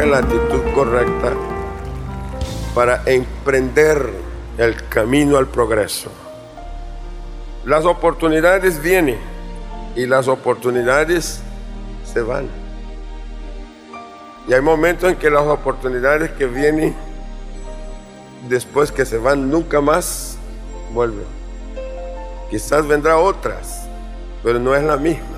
la 0.00 0.18
actitud 0.18 0.62
correcta 0.74 1.34
para 2.74 3.02
emprender 3.04 4.10
el 4.56 4.88
camino 4.88 5.36
al 5.36 5.46
progreso. 5.46 6.10
Las 7.66 7.84
oportunidades 7.84 8.82
vienen 8.82 9.18
y 9.94 10.06
las 10.06 10.28
oportunidades 10.28 11.42
se 12.10 12.22
van. 12.22 12.48
Y 14.48 14.54
hay 14.54 14.62
momentos 14.62 15.10
en 15.10 15.16
que 15.16 15.30
las 15.30 15.42
oportunidades 15.42 16.30
que 16.32 16.46
vienen 16.46 16.96
después 18.48 18.90
que 18.90 19.04
se 19.04 19.18
van 19.18 19.50
nunca 19.50 19.82
más 19.82 20.38
vuelven. 20.92 21.26
Quizás 22.50 22.86
vendrá 22.86 23.18
otras, 23.18 23.86
pero 24.42 24.58
no 24.58 24.74
es 24.74 24.82
la 24.82 24.96
misma. 24.96 25.31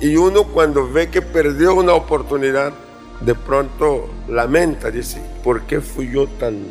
Y 0.00 0.16
uno 0.16 0.44
cuando 0.44 0.90
ve 0.90 1.08
que 1.08 1.22
perdió 1.22 1.74
una 1.74 1.94
oportunidad, 1.94 2.72
de 3.20 3.34
pronto 3.34 4.08
lamenta, 4.28 4.90
dice, 4.90 5.20
¿por 5.42 5.62
qué 5.62 5.80
fui 5.80 6.10
yo 6.10 6.26
tan, 6.26 6.66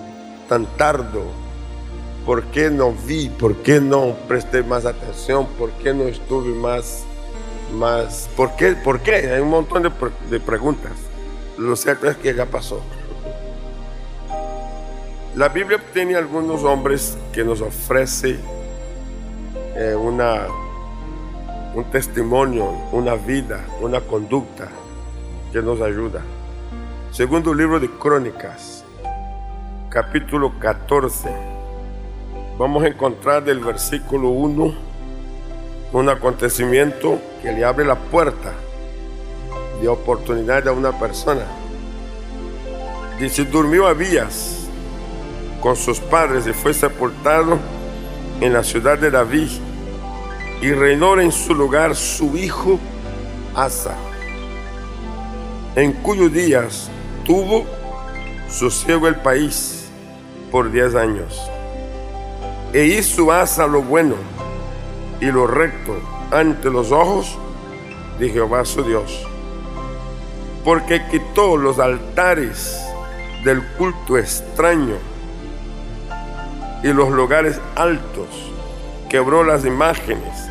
tan 0.48 0.66
tardo? 0.78 1.24
¿Por 2.26 2.44
qué 2.46 2.70
no 2.70 2.92
vi? 2.92 3.30
¿Por 3.30 3.58
qué 3.58 3.82
no 3.82 4.16
presté 4.28 4.64
más 4.64 4.86
atención? 4.86 5.48
¿Por 5.58 5.72
qué 5.72 5.94
no 5.94 6.04
estuve 6.04 6.54
más, 6.54 7.04
más? 7.74 8.30
¿Por 8.36 8.56
qué? 8.56 8.74
¿Por 8.74 9.00
qué? 9.00 9.32
Hay 9.32 9.42
un 9.42 9.50
montón 9.50 9.84
de, 9.84 10.40
preguntas. 10.40 10.92
Lo 11.58 11.76
cierto 11.76 12.08
es 12.08 12.18
que 12.18 12.34
ya 12.34 12.46
pasó. 12.46 12.82
La 15.36 15.50
Biblia 15.50 15.80
tiene 15.94 16.16
algunos 16.16 16.64
hombres 16.64 17.18
que 17.34 17.44
nos 17.44 17.62
ofrece 17.62 18.38
eh, 19.76 19.96
una, 19.96 20.48
un 21.76 21.84
testimonio, 21.92 22.70
una 22.94 23.16
vida, 23.16 23.66
una 23.82 24.00
conducta 24.00 24.70
que 25.52 25.62
nos 25.62 25.82
ayuda. 25.82 26.22
Segundo 27.12 27.54
libro 27.54 27.82
de 27.82 27.90
Crónicas, 27.90 28.86
capítulo 29.90 30.58
14. 30.58 31.30
Vamos 32.58 32.82
a 32.82 32.88
encontrar 32.88 33.44
del 33.44 33.60
versículo 33.60 34.30
1 34.30 34.74
un 35.92 36.10
acontecimiento 36.10 37.20
que 37.42 37.52
le 37.52 37.66
abre 37.66 37.84
la 37.84 37.96
puerta 37.96 38.54
de 39.82 39.90
oportunidad 39.90 40.66
a 40.70 40.72
una 40.72 40.98
persona. 40.98 41.44
Dice, 43.20 43.44
durmió 43.44 43.88
Abías 43.88 44.70
con 45.60 45.76
sus 45.76 46.00
padres 46.00 46.48
y 46.48 46.54
fue 46.54 46.74
sepultado 46.74 47.60
en 48.40 48.54
la 48.54 48.64
ciudad 48.64 48.98
de 48.98 49.12
David 49.12 49.50
y 50.66 50.74
reinó 50.74 51.22
en 51.22 51.32
su 51.32 51.54
lugar 51.54 51.96
su 51.96 52.36
hijo 52.36 52.80
Asa, 53.54 53.96
en 55.76 55.94
cuyos 55.94 56.34
días 56.34 56.90
tuvo 57.24 57.68
sosiego 58.50 59.08
el 59.08 59.16
país 59.18 59.86
por 60.52 60.72
diez 60.72 60.96
años. 60.96 61.40
E 62.74 62.84
hizo 62.84 63.32
Asa 63.32 63.68
lo 63.68 63.84
bueno 63.84 64.16
y 65.22 65.28
lo 65.28 65.46
recto 65.46 66.00
ante 66.32 66.72
los 66.72 66.92
ojos 66.92 67.38
de 68.18 68.30
Jehová 68.30 68.66
su 68.66 68.82
Dios, 68.82 69.24
porque 70.64 71.00
quitó 71.12 71.58
los 71.58 71.78
altares 71.78 72.84
del 73.44 73.64
culto 73.78 74.18
extraño 74.18 74.98
y 76.82 76.88
los 76.88 77.12
lugares 77.12 77.62
altos, 77.76 78.30
quebró 79.10 79.44
las 79.44 79.64
imágenes 79.64 80.45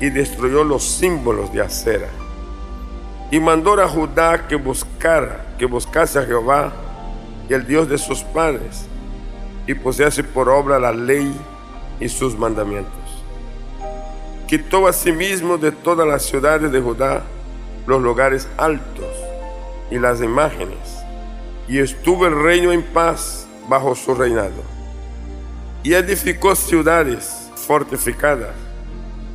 y 0.00 0.10
destruyó 0.10 0.64
los 0.64 0.82
símbolos 0.82 1.52
de 1.52 1.62
acera. 1.62 2.08
Y 3.30 3.40
mandó 3.40 3.80
a 3.80 3.88
Judá 3.88 4.46
que 4.46 4.56
buscara, 4.56 5.54
que 5.58 5.66
buscase 5.66 6.18
a 6.18 6.24
Jehová, 6.24 6.72
el 7.48 7.66
Dios 7.66 7.88
de 7.88 7.98
sus 7.98 8.22
padres, 8.22 8.86
y 9.66 9.74
pusiese 9.74 10.22
por 10.24 10.48
obra 10.48 10.78
la 10.78 10.92
ley 10.92 11.34
y 12.00 12.08
sus 12.08 12.38
mandamientos. 12.38 12.92
Quitó 14.46 14.86
asimismo 14.86 15.56
de 15.56 15.72
todas 15.72 16.06
las 16.06 16.22
ciudades 16.22 16.70
de 16.70 16.80
Judá 16.80 17.22
los 17.86 18.02
lugares 18.02 18.48
altos 18.56 19.06
y 19.90 19.98
las 19.98 20.20
imágenes, 20.20 21.04
y 21.68 21.78
estuvo 21.78 22.26
el 22.26 22.42
reino 22.42 22.72
en 22.72 22.82
paz 22.82 23.46
bajo 23.68 23.94
su 23.94 24.14
reinado 24.14 24.74
y 25.84 25.92
edificó 25.92 26.56
ciudades 26.56 27.50
fortificadas 27.54 28.54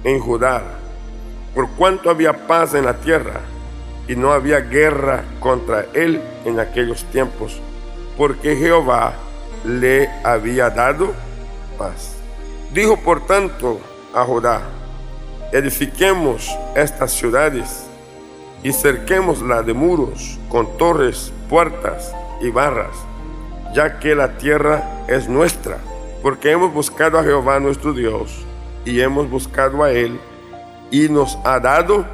en 0.03 0.19
Judá, 0.19 0.63
por 1.53 1.69
cuanto 1.71 2.09
había 2.09 2.47
paz 2.47 2.73
en 2.73 2.85
la 2.85 2.93
tierra 2.95 3.41
y 4.07 4.15
no 4.15 4.31
había 4.31 4.59
guerra 4.59 5.23
contra 5.39 5.85
él 5.93 6.21
en 6.45 6.59
aquellos 6.59 7.03
tiempos, 7.05 7.59
porque 8.17 8.55
Jehová 8.55 9.13
le 9.63 10.09
había 10.23 10.69
dado 10.69 11.13
paz. 11.77 12.15
Dijo 12.73 12.97
por 12.97 13.25
tanto 13.25 13.79
a 14.13 14.23
Judá, 14.23 14.61
edifiquemos 15.51 16.49
estas 16.75 17.11
ciudades 17.11 17.85
y 18.63 18.73
cerquémosla 18.73 19.63
de 19.63 19.73
muros 19.73 20.37
con 20.49 20.77
torres, 20.77 21.31
puertas 21.49 22.13
y 22.41 22.49
barras, 22.49 22.95
ya 23.73 23.99
que 23.99 24.15
la 24.15 24.37
tierra 24.37 25.05
es 25.07 25.27
nuestra 25.27 25.77
porque 26.21 26.51
hemos 26.51 26.73
buscado 26.73 27.17
a 27.17 27.23
Jehová 27.23 27.59
nuestro 27.59 27.93
Dios 27.93 28.45
y 28.89 29.01
hemos 29.01 29.29
buscado 29.29 29.83
a 29.83 29.91
Él 29.91 30.19
y 30.89 31.09
nos 31.09 31.37
ha 31.43 31.59
dado 31.59 32.05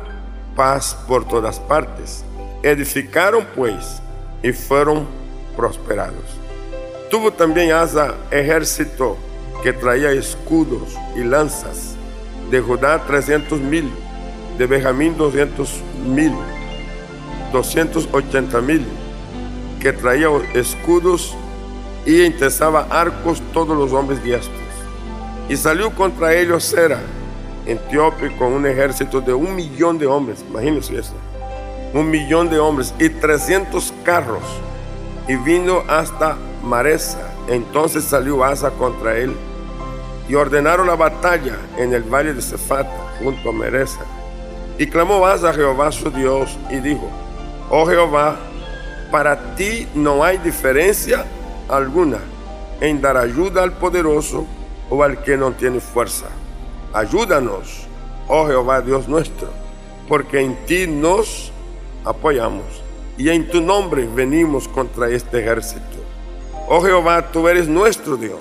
paz 0.55 0.97
por 1.07 1.25
todas 1.25 1.59
partes. 1.59 2.25
Edificaron 2.63 3.47
pues 3.55 4.01
y 4.43 4.51
fueron 4.51 5.07
prosperados. 5.55 6.25
Tuvo 7.09 7.31
también 7.31 7.71
Asa 7.71 8.15
ejército 8.29 9.17
que 9.63 9.71
traía 9.71 10.11
escudos 10.11 10.97
y 11.15 11.23
lanzas. 11.23 11.95
De 12.51 12.59
Judá 12.59 13.03
300 13.07 13.59
mil, 13.61 13.89
de 14.57 14.67
Benjamín 14.67 15.17
200 15.17 15.81
mil, 16.05 16.33
280 17.53 18.61
mil, 18.61 18.85
que 19.81 19.93
traía 19.93 20.27
escudos 20.53 21.35
y 22.05 22.23
intesaba 22.23 22.87
arcos 22.91 23.41
todos 23.53 23.75
los 23.77 23.93
hombres 23.93 24.21
diestros. 24.23 24.64
Y 25.47 25.57
salió 25.57 25.91
contra 25.91 26.33
ellos 26.33 26.63
Sera, 26.63 26.99
Etiopía, 27.65 28.35
con 28.37 28.53
un 28.53 28.65
ejército 28.65 29.21
de 29.21 29.33
un 29.33 29.55
millón 29.55 29.99
de 29.99 30.07
hombres. 30.07 30.43
Imagínense 30.49 30.97
eso. 30.97 31.13
Un 31.93 32.09
millón 32.09 32.49
de 32.49 32.59
hombres 32.59 32.93
y 32.99 33.09
300 33.09 33.93
carros. 34.03 34.43
Y 35.27 35.35
vino 35.35 35.83
hasta 35.87 36.37
Maresa. 36.63 37.31
Entonces 37.47 38.03
salió 38.03 38.43
Asa 38.43 38.71
contra 38.71 39.17
él. 39.17 39.35
Y 40.27 40.33
ordenaron 40.33 40.87
la 40.87 40.95
batalla 40.95 41.57
en 41.77 41.93
el 41.93 42.01
valle 42.01 42.33
de 42.33 42.41
Cefata, 42.41 43.13
junto 43.23 43.49
a 43.49 43.51
Maresa. 43.51 44.01
Y 44.79 44.87
clamó 44.87 45.25
Asa 45.25 45.51
a 45.51 45.53
Jehová 45.53 45.91
su 45.91 46.09
Dios 46.09 46.57
y 46.71 46.77
dijo, 46.77 47.09
oh 47.69 47.85
Jehová, 47.85 48.37
para 49.11 49.55
ti 49.55 49.87
no 49.93 50.23
hay 50.23 50.39
diferencia 50.39 51.25
alguna 51.69 52.17
en 52.81 52.99
dar 53.01 53.15
ayuda 53.15 53.63
al 53.63 53.73
poderoso 53.73 54.45
o 54.89 55.03
al 55.03 55.23
que 55.23 55.37
no 55.37 55.51
tiene 55.51 55.79
fuerza. 55.79 56.27
Ayúdanos, 56.93 57.87
oh 58.27 58.47
Jehová 58.47 58.81
Dios 58.81 59.07
nuestro, 59.07 59.49
porque 60.07 60.41
en 60.41 60.55
ti 60.65 60.87
nos 60.87 61.51
apoyamos 62.03 62.85
y 63.17 63.29
en 63.29 63.49
tu 63.49 63.61
nombre 63.61 64.07
venimos 64.13 64.67
contra 64.67 65.09
este 65.09 65.39
ejército. 65.39 65.81
Oh 66.67 66.81
Jehová, 66.81 67.31
tú 67.31 67.47
eres 67.47 67.67
nuestro 67.67 68.17
Dios. 68.17 68.39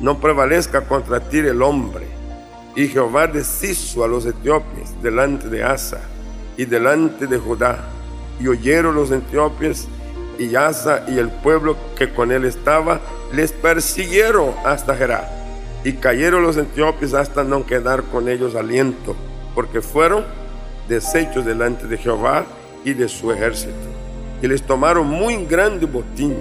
No 0.00 0.18
prevalezca 0.18 0.82
contra 0.82 1.20
ti 1.20 1.38
el 1.38 1.62
hombre. 1.62 2.06
Y 2.76 2.86
Jehová 2.88 3.26
deshizo 3.26 4.04
a 4.04 4.08
los 4.08 4.24
etíopes 4.26 5.00
delante 5.02 5.48
de 5.48 5.64
Asa 5.64 6.00
y 6.56 6.64
delante 6.64 7.26
de 7.26 7.38
Judá. 7.38 7.78
Y 8.38 8.46
oyeron 8.46 8.94
los 8.94 9.10
etíopes 9.10 9.88
y 10.38 10.54
Asa 10.54 11.04
y 11.08 11.18
el 11.18 11.30
pueblo 11.30 11.76
que 11.96 12.12
con 12.12 12.30
él 12.30 12.44
estaba 12.44 13.00
les 13.32 13.52
persiguieron 13.52 14.54
hasta 14.64 14.94
Gerá. 14.94 15.39
Y 15.84 15.94
cayeron 15.94 16.42
los 16.42 16.56
etíopes 16.56 17.14
hasta 17.14 17.44
no 17.44 17.64
quedar 17.64 18.02
con 18.04 18.28
ellos 18.28 18.54
aliento, 18.54 19.16
porque 19.54 19.80
fueron 19.80 20.24
deshechos 20.88 21.44
delante 21.44 21.86
de 21.86 21.96
Jehová 21.96 22.44
y 22.84 22.92
de 22.92 23.08
su 23.08 23.32
ejército. 23.32 23.72
Y 24.42 24.48
les 24.48 24.62
tomaron 24.62 25.06
muy 25.06 25.44
grande 25.46 25.86
botín. 25.86 26.36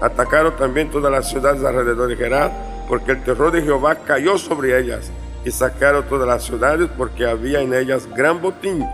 Atacaron 0.00 0.56
también 0.56 0.90
todas 0.90 1.12
las 1.12 1.28
ciudades 1.28 1.62
alrededor 1.64 2.08
de 2.08 2.16
Gerá, 2.16 2.50
porque 2.88 3.12
el 3.12 3.22
terror 3.22 3.52
de 3.52 3.62
Jehová 3.62 3.94
cayó 3.94 4.36
sobre 4.38 4.78
ellas. 4.78 5.10
Y 5.44 5.50
sacaron 5.50 6.04
todas 6.08 6.26
las 6.26 6.44
ciudades 6.44 6.88
porque 6.96 7.26
había 7.26 7.60
en 7.60 7.74
ellas 7.74 8.08
gran 8.14 8.40
botín 8.40 8.84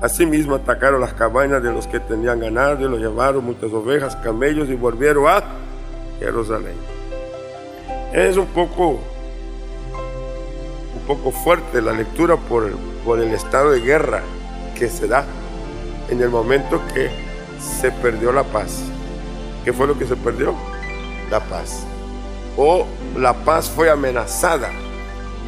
Asimismo 0.00 0.54
atacaron 0.54 1.00
las 1.00 1.12
cabañas 1.12 1.60
de 1.60 1.72
los 1.72 1.88
que 1.88 1.98
tenían 1.98 2.38
ganado 2.38 2.86
y 2.86 2.88
lo 2.88 2.98
llevaron 2.98 3.44
muchas 3.44 3.72
ovejas, 3.72 4.14
camellos 4.14 4.68
y 4.68 4.74
volvieron 4.74 5.26
a 5.26 5.42
Jerusalén. 6.20 6.76
Es 8.12 8.36
un 8.36 8.46
poco, 8.46 9.00
poco 11.08 11.30
fuerte 11.32 11.80
la 11.80 11.92
lectura 11.92 12.36
por, 12.36 12.70
por 13.02 13.18
el 13.18 13.32
estado 13.32 13.70
de 13.70 13.80
guerra 13.80 14.22
que 14.76 14.90
se 14.90 15.08
da 15.08 15.24
en 16.10 16.20
el 16.20 16.28
momento 16.28 16.82
que 16.92 17.10
se 17.58 17.90
perdió 17.90 18.30
la 18.30 18.44
paz. 18.44 18.82
¿Qué 19.64 19.72
fue 19.72 19.86
lo 19.86 19.98
que 19.98 20.06
se 20.06 20.16
perdió? 20.16 20.54
La 21.30 21.40
paz. 21.40 21.84
O 22.58 22.86
la 23.16 23.32
paz 23.32 23.70
fue 23.70 23.90
amenazada 23.90 24.70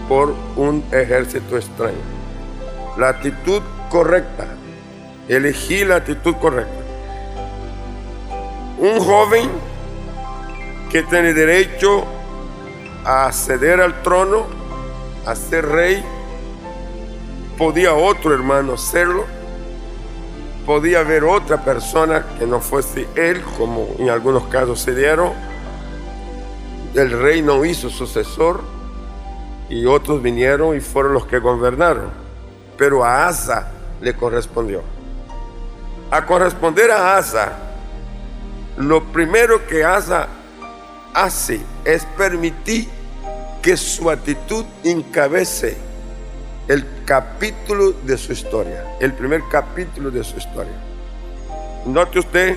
por 0.09 0.35
un 0.57 0.83
ejército 0.93 1.59
extraño. 1.59 1.95
La 2.97 3.11
actitud 3.11 3.61
correcta. 3.91 4.47
Elegí 5.29 5.85
la 5.85 5.97
actitud 5.97 6.35
correcta. 6.37 6.81
Un 8.79 8.99
joven 8.99 9.51
que 10.91 11.03
tiene 11.03 11.35
derecho 11.35 12.05
a 13.05 13.27
acceder 13.27 13.81
al 13.81 14.03
trono, 14.03 14.60
a 15.27 15.35
ser 15.35 15.67
rey, 15.67 16.05
podía 17.59 17.95
otro 17.95 18.35
hermano 18.35 18.77
serlo, 18.77 19.25
podía 20.67 21.01
haber 21.01 21.25
otra 21.25 21.65
persona 21.65 22.25
que 22.39 22.47
no 22.47 22.61
fuese 22.61 23.07
él, 23.17 23.43
como 23.59 23.89
en 23.99 24.11
algunos 24.11 24.45
casos 24.45 24.81
se 24.81 24.95
dieron. 24.95 25.33
El 26.95 27.11
rey 27.11 27.43
no 27.43 27.65
hizo 27.65 27.91
sucesor 27.91 28.63
y 29.69 29.87
otros 29.87 30.23
vinieron 30.23 30.77
y 30.77 30.81
fueron 30.81 31.15
los 31.15 31.27
que 31.27 31.39
gobernaron. 31.39 32.11
Pero 32.77 33.05
a 33.05 33.29
Asa 33.29 33.71
le 34.01 34.15
correspondió. 34.15 34.83
A 36.11 36.27
corresponder 36.27 36.91
a 36.91 37.17
Asa, 37.17 37.53
lo 38.77 39.05
primero 39.05 39.67
que 39.67 39.85
Asa 39.85 40.29
hace 41.15 41.61
es 41.85 42.05
permitir 42.17 42.89
que 43.63 43.77
su 43.77 44.11
actitud 44.11 44.65
encabece 44.85 45.77
el 46.69 46.87
capítulo 47.05 47.93
de 48.05 48.17
su 48.17 48.33
historia, 48.33 48.97
el 49.01 49.13
primer 49.13 49.43
capítulo 49.51 50.11
de 50.11 50.23
su 50.23 50.39
historia. 50.39 50.73
Note 51.85 52.21
usted 52.21 52.57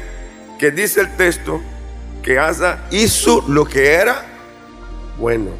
que 0.59 0.71
dice 0.71 1.01
el 1.01 1.15
texto 1.17 1.61
que 2.21 2.39
Asa 2.39 2.85
hizo 2.91 3.43
lo 3.47 3.65
que 3.65 3.93
era 3.93 4.23
bueno. 5.17 5.51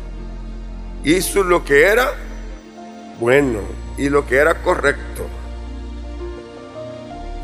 Hizo 1.03 1.43
lo 1.43 1.65
que 1.65 1.83
era 1.83 2.13
bueno 3.19 3.59
y 3.97 4.09
lo 4.09 4.25
que 4.25 4.37
era 4.37 4.61
correcto. 4.61 5.25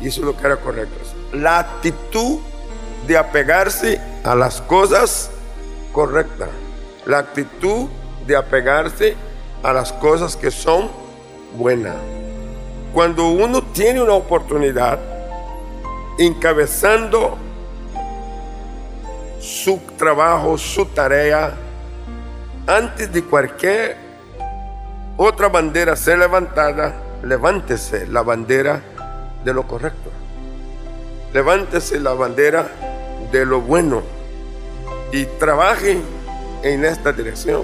Hizo 0.00 0.22
lo 0.22 0.36
que 0.36 0.46
era 0.46 0.56
correcto. 0.56 0.96
La 1.32 1.58
actitud 1.58 2.38
de 3.06 3.18
apegarse 3.18 4.00
a 4.24 4.34
las 4.34 4.62
cosas 4.62 5.30
correctas. 5.92 6.48
La 7.06 7.18
actitud 7.18 7.88
de 8.26 8.36
apegarse 8.36 9.16
a 9.62 9.72
las 9.72 9.92
cosas 9.92 10.36
que 10.36 10.50
son 10.50 10.90
buena. 11.56 11.94
Cuando 12.92 13.28
uno 13.28 13.62
tiene 13.62 14.02
una 14.02 14.14
oportunidad 14.14 14.98
encabezando 16.18 17.38
su 19.40 19.80
trabajo, 19.96 20.58
su 20.58 20.86
tarea, 20.86 21.54
antes 22.66 23.12
de 23.12 23.24
cualquier 23.24 23.96
otra 25.16 25.48
bandera 25.48 25.96
ser 25.96 26.18
levantada, 26.18 26.94
levántese 27.22 28.06
la 28.06 28.22
bandera 28.22 28.82
de 29.44 29.54
lo 29.54 29.66
correcto. 29.66 30.10
Levántese 31.32 32.00
la 32.00 32.12
bandera 32.12 32.68
de 33.30 33.46
lo 33.46 33.60
bueno 33.60 34.02
y 35.12 35.24
trabaje 35.38 36.00
en 36.62 36.84
esta 36.84 37.12
dirección, 37.12 37.62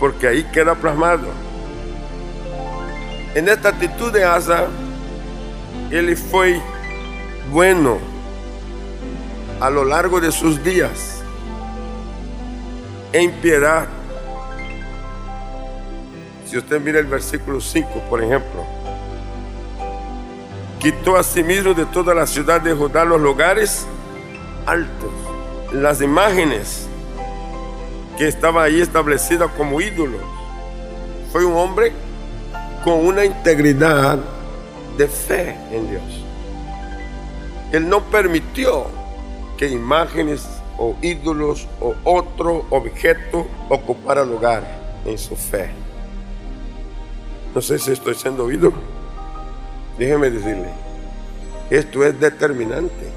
porque 0.00 0.28
ahí 0.28 0.44
queda 0.44 0.74
plasmado 0.74 1.48
en 3.38 3.48
esta 3.48 3.68
actitud 3.68 4.10
de 4.10 4.24
Asa, 4.24 4.66
él 5.92 6.16
fue 6.16 6.60
bueno 7.52 7.98
a 9.60 9.70
lo 9.70 9.84
largo 9.84 10.20
de 10.20 10.32
sus 10.32 10.62
días, 10.64 11.22
en 13.12 13.30
piedad. 13.40 13.86
Si 16.46 16.58
usted 16.58 16.80
mira 16.80 16.98
el 16.98 17.06
versículo 17.06 17.60
5, 17.60 18.06
por 18.10 18.24
ejemplo, 18.24 18.64
quitó 20.80 21.16
a 21.16 21.22
sí 21.22 21.44
mismo 21.44 21.74
de 21.74 21.86
toda 21.86 22.14
la 22.14 22.26
ciudad 22.26 22.60
de 22.60 22.72
Judá 22.72 23.04
los 23.04 23.20
lugares 23.20 23.86
altos, 24.66 25.12
las 25.72 26.00
imágenes 26.00 26.87
que 28.18 28.26
estaban 28.26 28.64
ahí 28.64 28.80
establecidas 28.80 29.48
como 29.56 29.80
ídolos. 29.80 30.20
Fue 31.30 31.44
un 31.44 31.54
hombre 31.54 31.92
con 32.82 33.06
una 33.06 33.24
integridad 33.24 34.18
de 34.96 35.06
fe 35.06 35.56
en 35.70 35.88
Dios. 35.88 36.02
Él 37.70 37.88
no 37.88 38.02
permitió 38.02 38.86
que 39.56 39.68
imágenes 39.68 40.48
o 40.78 40.96
ídolos 41.00 41.68
o 41.80 41.94
otro 42.02 42.66
objeto 42.70 43.46
ocupara 43.68 44.24
lugar 44.24 44.64
en 45.04 45.16
su 45.16 45.36
fe. 45.36 45.70
No 47.54 47.62
sé 47.62 47.78
si 47.78 47.92
estoy 47.92 48.16
siendo 48.16 48.44
oído. 48.44 48.72
Déjeme 49.96 50.30
decirle, 50.30 50.68
esto 51.70 52.04
es 52.04 52.18
determinante. 52.18 53.12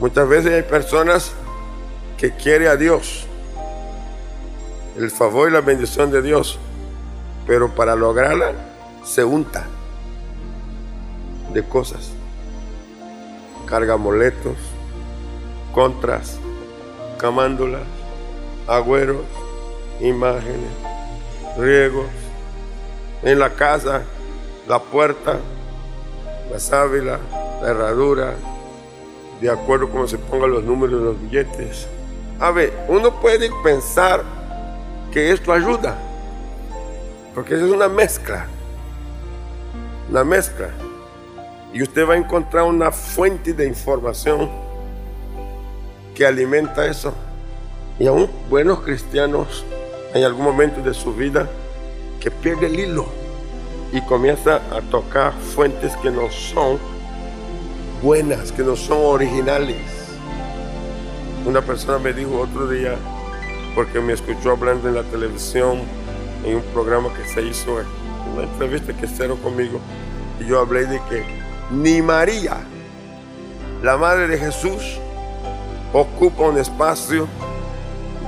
Muchas 0.00 0.28
veces 0.28 0.52
hay 0.52 0.62
personas 0.62 1.32
que 2.18 2.32
quieren 2.32 2.68
a 2.68 2.76
Dios, 2.76 3.26
el 4.96 5.10
favor 5.10 5.48
y 5.48 5.52
la 5.52 5.60
bendición 5.60 6.10
de 6.10 6.22
Dios, 6.22 6.58
pero 7.46 7.74
para 7.74 7.94
lograrla 7.94 8.52
se 9.04 9.24
unta 9.24 9.66
de 11.52 11.62
cosas. 11.62 12.10
Carga 13.66 13.96
moletos, 13.96 14.56
contras, 15.74 16.38
camándulas, 17.18 17.82
agüeros, 18.66 19.24
imágenes, 20.00 20.70
riegos, 21.58 22.06
en 23.22 23.38
la 23.38 23.50
casa, 23.50 24.02
la 24.68 24.78
puerta, 24.78 25.38
la 26.50 26.58
sábila, 26.58 27.18
la 27.60 27.68
herradura, 27.68 28.34
de 29.40 29.50
acuerdo 29.50 29.90
como 29.90 30.06
se 30.06 30.18
pongan 30.18 30.50
los 30.50 30.64
números 30.64 31.00
de 31.00 31.06
los 31.06 31.22
billetes. 31.22 31.88
A 32.38 32.50
ver, 32.50 32.72
uno 32.88 33.18
puede 33.20 33.50
pensar 33.64 34.22
que 35.10 35.32
esto 35.32 35.52
ayuda, 35.52 35.96
porque 37.34 37.54
es 37.54 37.62
una 37.62 37.88
mezcla. 37.88 38.46
Una 40.10 40.22
mezcla. 40.22 40.68
Y 41.72 41.82
usted 41.82 42.06
va 42.06 42.14
a 42.14 42.16
encontrar 42.18 42.64
una 42.64 42.92
fuente 42.92 43.54
de 43.54 43.66
información 43.66 44.50
que 46.14 46.26
alimenta 46.26 46.86
eso. 46.86 47.14
Y 47.98 48.06
aún 48.06 48.30
buenos 48.50 48.80
cristianos 48.80 49.64
en 50.12 50.22
algún 50.22 50.44
momento 50.44 50.82
de 50.82 50.92
su 50.92 51.14
vida 51.14 51.48
que 52.20 52.30
pierde 52.30 52.66
el 52.66 52.78
hilo 52.78 53.06
y 53.92 54.02
comienza 54.02 54.56
a 54.70 54.82
tocar 54.90 55.32
fuentes 55.32 55.96
que 55.96 56.10
no 56.10 56.30
son 56.30 56.78
buenas, 58.02 58.52
que 58.52 58.62
no 58.62 58.76
son 58.76 58.98
originales. 59.00 59.95
Una 61.46 61.62
persona 61.62 61.98
me 61.98 62.12
dijo 62.12 62.40
otro 62.40 62.66
día, 62.68 62.96
porque 63.76 64.00
me 64.00 64.14
escuchó 64.14 64.50
hablando 64.50 64.88
en 64.88 64.96
la 64.96 65.04
televisión, 65.04 65.82
en 66.44 66.56
un 66.56 66.62
programa 66.74 67.08
que 67.14 67.24
se 67.24 67.40
hizo, 67.40 67.78
una 68.34 68.42
entrevista 68.42 68.92
que 68.92 69.06
hicieron 69.06 69.36
conmigo, 69.38 69.78
y 70.40 70.46
yo 70.46 70.58
hablé 70.58 70.86
de 70.86 71.00
que 71.08 71.24
ni 71.70 72.02
María, 72.02 72.56
la 73.80 73.96
madre 73.96 74.26
de 74.26 74.38
Jesús, 74.38 74.98
ocupa 75.92 76.42
un 76.42 76.58
espacio 76.58 77.28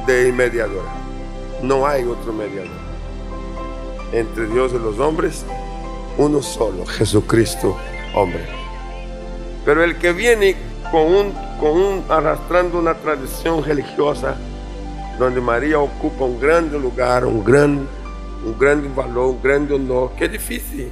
de 0.07 0.33
mediadora. 0.33 0.93
No 1.61 1.89
hay 1.89 2.05
otro 2.05 2.33
mediador. 2.33 2.71
Entre 4.13 4.47
Dios 4.47 4.73
y 4.73 4.79
los 4.79 4.97
hombres, 5.01 5.45
uno 6.19 6.41
solo, 6.41 6.87
Jesucristo, 6.87 7.77
hombre. 8.15 8.47
Pero 9.65 9.83
el 9.83 9.99
que 9.99 10.13
viene 10.13 10.55
con 10.93 11.03
un, 11.03 11.48
con 11.59 11.71
un 11.71 12.05
arrastrando 12.09 12.79
una 12.79 12.95
tradición 12.95 13.65
religiosa, 13.65 14.37
donde 15.19 15.41
María 15.41 15.79
ocupa 15.79 16.25
un 16.25 16.41
gran 16.41 16.71
lugar, 16.71 17.25
un 17.25 17.45
gran 17.45 17.89
un 18.45 18.59
gran 18.59 18.95
valor, 18.95 19.27
un 19.27 19.43
gran 19.43 19.73
honor, 19.73 20.13
que 20.17 20.27
es 20.27 20.33
difícil. 20.33 20.91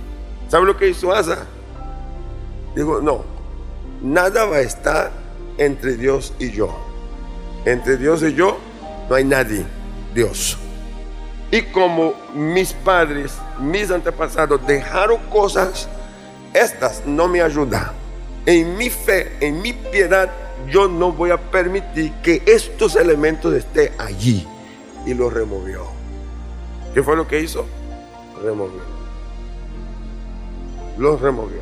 ¿Sabe 0.48 0.66
lo 0.66 0.76
que 0.76 0.88
hizo 0.88 1.12
Asa? 1.12 1.46
Digo, 2.74 3.00
no, 3.00 3.24
nada 4.02 4.44
va 4.44 4.56
a 4.56 4.60
estar 4.60 5.10
entre 5.58 5.96
Dios 5.96 6.32
y 6.38 6.50
yo. 6.50 6.76
Entre 7.64 7.96
Dios 7.96 8.22
y 8.22 8.34
yo 8.34 8.58
no 9.08 9.14
hay 9.14 9.24
nadie, 9.24 9.64
Dios. 10.14 10.58
Y 11.50 11.62
como 11.62 12.14
mis 12.34 12.72
padres, 12.72 13.38
mis 13.60 13.90
antepasados 13.90 14.64
dejaron 14.66 15.18
cosas, 15.30 15.88
estas 16.52 17.04
no 17.06 17.28
me 17.28 17.40
ayudan. 17.40 17.92
En 18.44 18.76
mi 18.76 18.90
fe, 18.90 19.36
en 19.40 19.60
mi 19.62 19.72
piedad, 19.72 20.30
yo 20.68 20.88
no 20.88 21.12
voy 21.12 21.30
a 21.30 21.36
permitir 21.36 22.12
que 22.22 22.42
estos 22.46 22.96
elementos 22.96 23.54
estén 23.54 23.92
allí. 23.98 24.46
Y 25.04 25.14
los 25.14 25.32
removió. 25.32 25.84
¿Qué 26.92 27.02
fue 27.02 27.16
lo 27.16 27.28
que 27.28 27.40
hizo? 27.40 27.64
Removió. 28.42 28.80
Los 30.98 31.20
removió. 31.20 31.60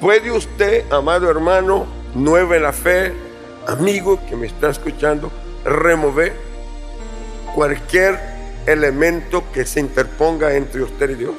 ¿Puede 0.00 0.30
usted, 0.30 0.90
amado 0.92 1.30
hermano, 1.30 1.86
nuevo 2.14 2.54
en 2.54 2.62
la 2.62 2.72
fe, 2.72 3.14
amigo 3.66 4.20
que 4.28 4.36
me 4.36 4.46
está 4.46 4.68
escuchando, 4.68 5.30
remover 5.64 6.34
cualquier 7.54 8.20
elemento 8.66 9.44
que 9.52 9.64
se 9.64 9.80
interponga 9.80 10.54
entre 10.54 10.82
usted 10.82 11.10
y 11.10 11.14
Dios? 11.14 11.34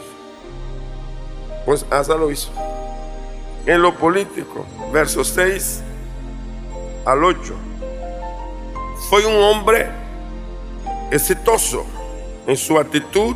Pues 1.65 1.85
Asa 1.91 2.15
lo 2.15 2.31
hizo. 2.31 2.49
En 3.67 3.81
lo 3.81 3.93
político, 3.95 4.65
versos 4.91 5.27
6 5.35 5.83
al 7.07 7.23
8. 7.23 7.55
Fue 9.09 9.25
un 9.25 9.41
hombre 9.41 9.87
exitoso 11.09 11.85
en 12.45 12.57
su 12.57 12.77
actitud, 12.77 13.33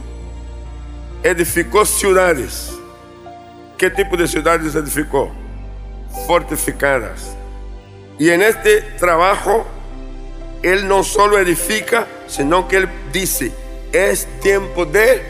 edificó 1.23 1.85
ciudades. 1.85 2.73
¿Qué 3.77 3.89
tipo 3.89 4.17
de 4.17 4.27
ciudades 4.27 4.75
edificó? 4.75 5.31
Fortificadas. 6.27 7.33
Y 8.19 8.29
en 8.29 8.41
este 8.41 8.81
trabajo, 8.99 9.65
él 10.61 10.85
no 10.85 11.03
solo 11.03 11.39
edifica, 11.39 12.05
sino 12.27 12.67
que 12.67 12.75
él 12.75 12.89
dice, 13.13 13.53
es 13.93 14.27
tiempo 14.41 14.85
de 14.85 15.23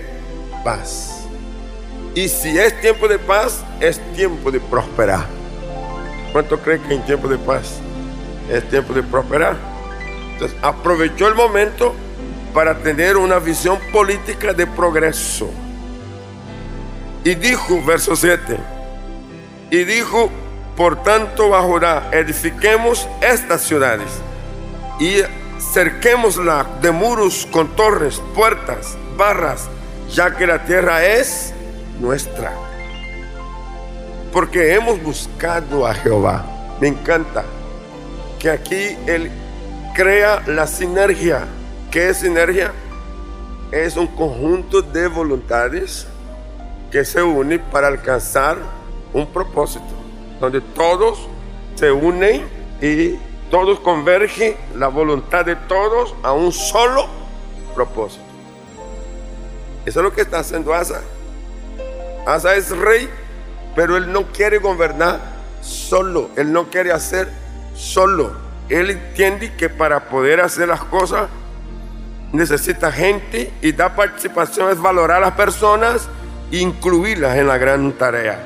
paz. 0.63 1.27
Y 2.15 2.27
si 2.27 2.57
es 2.57 2.81
tiempo 2.81 3.07
de 3.07 3.19
paz, 3.19 3.63
es 3.79 3.99
tiempo 4.15 4.51
de 4.51 4.59
prosperar. 4.59 5.27
¿Cuánto 6.33 6.59
cree 6.59 6.81
que 6.81 6.95
en 6.95 7.05
tiempo 7.05 7.27
de 7.27 7.37
paz 7.37 7.81
es 8.51 8.67
tiempo 8.69 8.93
de 8.93 9.03
prosperar? 9.03 9.55
Entonces 10.33 10.57
aprovechó 10.61 11.27
el 11.27 11.35
momento 11.35 11.95
para 12.53 12.75
tener 12.79 13.17
una 13.17 13.39
visión 13.39 13.79
política 13.91 14.53
de 14.53 14.67
progreso. 14.67 15.49
Y 17.23 17.35
dijo, 17.35 17.81
verso 17.85 18.15
7, 18.15 18.57
y 19.69 19.83
dijo, 19.83 20.29
por 20.75 21.03
tanto 21.03 21.49
bajo 21.49 21.79
edifiquemos 22.11 23.07
estas 23.21 23.61
ciudades 23.61 24.09
y 24.99 25.21
cerquémosla 25.73 26.65
de 26.81 26.91
muros 26.91 27.47
con 27.51 27.75
torres, 27.75 28.21
puertas, 28.33 28.97
barras, 29.15 29.69
ya 30.09 30.35
que 30.35 30.47
la 30.47 30.65
tierra 30.65 31.05
es 31.05 31.53
nuestra. 31.99 32.51
Porque 34.33 34.73
hemos 34.73 35.01
buscado 35.03 35.85
a 35.85 35.93
Jehová. 35.93 36.45
Me 36.79 36.87
encanta 36.87 37.43
que 38.41 38.49
aquí 38.49 38.97
Él 39.05 39.29
crea 39.93 40.41
la 40.47 40.65
sinergia. 40.65 41.45
¿Qué 41.91 42.09
es 42.09 42.17
sinergia? 42.17 42.73
Es 43.71 43.95
un 43.97 44.07
conjunto 44.07 44.81
de 44.81 45.07
voluntades 45.07 46.07
que 46.91 47.05
se 47.05 47.21
unen 47.21 47.61
para 47.71 47.87
alcanzar 47.87 48.57
un 49.13 49.27
propósito, 49.27 49.85
donde 50.39 50.59
todos 50.59 51.27
se 51.75 51.91
unen 51.91 52.47
y 52.81 53.15
todos 53.51 53.79
convergen 53.79 54.55
la 54.75 54.87
voluntad 54.87 55.45
de 55.45 55.55
todos 55.55 56.15
a 56.23 56.33
un 56.33 56.51
solo 56.51 57.07
propósito. 57.75 58.23
Eso 59.85 59.99
es 59.99 60.03
lo 60.03 60.13
que 60.13 60.21
está 60.21 60.39
haciendo 60.39 60.73
Asa. 60.73 61.01
Asa 62.25 62.55
es 62.55 62.75
rey, 62.75 63.07
pero 63.75 63.97
él 63.97 64.11
no 64.11 64.31
quiere 64.31 64.57
gobernar 64.57 65.19
solo, 65.61 66.31
él 66.35 66.51
no 66.51 66.69
quiere 66.69 66.91
hacer 66.91 67.40
solo. 67.81 68.31
Él 68.69 68.91
entiende 68.91 69.53
que 69.55 69.67
para 69.69 70.07
poder 70.07 70.39
hacer 70.39 70.67
las 70.67 70.83
cosas 70.83 71.27
necesita 72.31 72.91
gente 72.91 73.51
y 73.61 73.71
da 73.71 73.95
participación 73.95 74.69
es 74.69 74.79
valorar 74.79 75.17
a 75.17 75.27
las 75.27 75.33
personas 75.33 76.07
e 76.51 76.57
incluirlas 76.57 77.37
en 77.37 77.47
la 77.47 77.57
gran 77.57 77.91
tarea. 77.93 78.39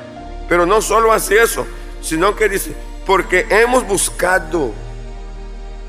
Pero 0.48 0.64
no 0.64 0.80
solo 0.80 1.12
hace 1.12 1.40
eso, 1.42 1.66
sino 2.00 2.34
que 2.34 2.48
dice, 2.48 2.72
porque 3.04 3.46
hemos 3.50 3.86
buscado 3.86 4.72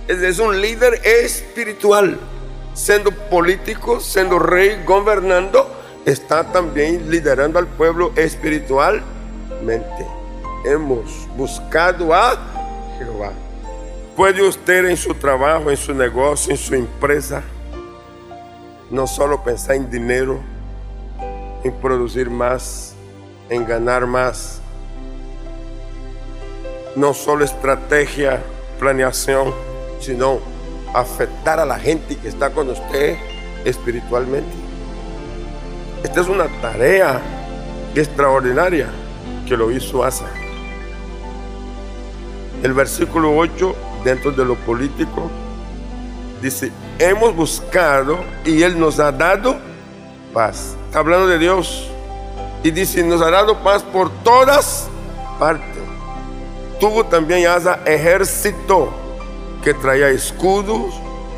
es 0.07 0.39
un 0.39 0.61
líder 0.61 1.01
espiritual. 1.03 2.17
Siendo 2.73 3.11
político, 3.11 3.99
siendo 3.99 4.37
rey, 4.37 4.83
gobernando, 4.85 5.67
está 6.05 6.43
también 6.51 7.09
liderando 7.09 7.57
al 7.57 7.67
pueblo 7.67 8.11
espiritualmente. 8.15 10.05
Hemos 10.63 11.27
buscado 11.35 12.13
a 12.13 12.56
Jehová. 12.97 13.31
¿Puede 14.15 14.41
usted 14.47 14.85
en 14.85 14.97
su 14.97 15.13
trabajo, 15.13 15.69
en 15.69 15.77
su 15.77 15.93
negocio, 15.93 16.51
en 16.51 16.57
su 16.57 16.73
empresa, 16.73 17.43
no 18.89 19.05
solo 19.05 19.43
pensar 19.43 19.75
en 19.75 19.89
dinero, 19.89 20.39
en 21.63 21.73
producir 21.73 22.29
más, 22.29 22.95
en 23.49 23.65
ganar 23.65 24.07
más? 24.07 24.61
No 26.95 27.13
solo 27.13 27.45
estrategia, 27.45 28.41
planeación 28.79 29.53
sino 29.99 30.39
afectar 30.93 31.59
a 31.59 31.65
la 31.65 31.79
gente 31.79 32.15
que 32.15 32.27
está 32.27 32.51
con 32.51 32.69
usted 32.69 33.17
espiritualmente. 33.65 34.55
Esta 36.03 36.21
es 36.21 36.27
una 36.27 36.47
tarea 36.61 37.21
extraordinaria 37.95 38.87
que 39.47 39.57
lo 39.57 39.71
hizo 39.71 40.03
Asa. 40.03 40.27
El 42.67 42.73
versículo 42.73 43.33
8, 43.37 43.75
dentro 44.03 44.33
de 44.33 44.43
lo 44.43 44.55
político, 44.55 45.31
dice, 46.41 46.69
hemos 46.99 47.33
buscado 47.33 48.19
y 48.43 48.61
Él 48.61 48.77
nos 48.77 48.99
ha 48.99 49.09
dado 49.09 49.55
paz. 50.33 50.75
Hablando 50.93 51.27
de 51.27 51.39
Dios. 51.39 51.89
Y 52.63 52.71
dice, 52.71 53.03
nos 53.03 53.21
ha 53.21 53.31
dado 53.31 53.57
paz 53.59 53.83
por 53.83 54.09
todas 54.21 54.89
partes. 55.39 55.81
Tuvo 56.77 57.05
también 57.05 57.47
Asa 57.47 57.79
ejército 57.85 58.91
que 59.63 59.73
traía 59.73 60.09
escudos 60.09 60.93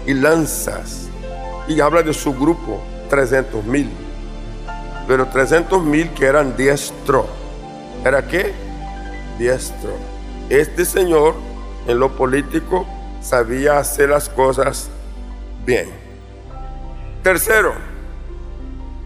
y 0.08 0.16
lanzas. 0.16 1.10
Y 1.68 1.80
habla 1.80 2.02
de 2.02 2.16
su 2.16 2.34
grupo, 2.34 2.82
300 3.12 3.64
mil. 3.66 3.92
Pero 5.08 5.28
300 5.28 5.84
mil 5.84 6.10
que 6.10 6.26
eran 6.26 6.58
diestro. 6.58 7.28
¿Era 8.04 8.26
qué? 8.26 8.52
Diestro. 9.38 10.09
Este 10.50 10.84
señor 10.84 11.36
en 11.88 12.00
lo 12.00 12.16
político 12.16 12.88
sabía 13.22 13.78
hacer 13.78 14.10
las 14.10 14.30
cosas 14.30 14.90
bien. 15.64 15.90
Tercero, 17.22 17.74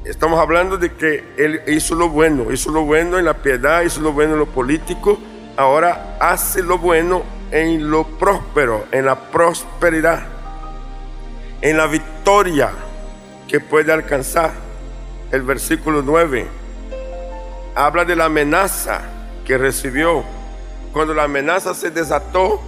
estamos 0.06 0.40
hablando 0.40 0.78
de 0.78 0.94
que 0.94 1.24
él 1.38 1.62
hizo 1.68 1.96
lo 1.96 2.08
bueno, 2.08 2.52
hizo 2.52 2.72
lo 2.72 2.86
bueno 2.86 3.20
en 3.20 3.26
la 3.26 3.34
piedad, 3.34 3.82
hizo 3.82 4.00
lo 4.00 4.14
bueno 4.14 4.34
en 4.34 4.40
lo 4.40 4.46
político, 4.46 5.20
ahora 5.58 6.16
hace 6.22 6.64
lo 6.64 6.78
bueno 6.78 7.24
en 7.52 7.90
lo 7.90 8.06
próspero, 8.06 8.86
en 8.92 9.06
la 9.06 9.16
prosperidad, 9.30 10.24
en 11.62 11.76
la 11.76 11.88
victoria 11.88 12.72
que 13.50 13.60
puede 13.60 13.92
alcanzar. 13.92 14.52
El 15.30 15.42
versículo 15.42 16.02
9 16.02 16.48
habla 17.76 18.06
de 18.06 18.16
la 18.16 18.26
amenaza 18.26 19.02
que 19.44 19.58
recibió. 19.58 20.24
Cuando 20.94 21.16
la 21.16 21.24
amenaza 21.24 21.74
se 21.74 21.90
desató, 21.90 22.62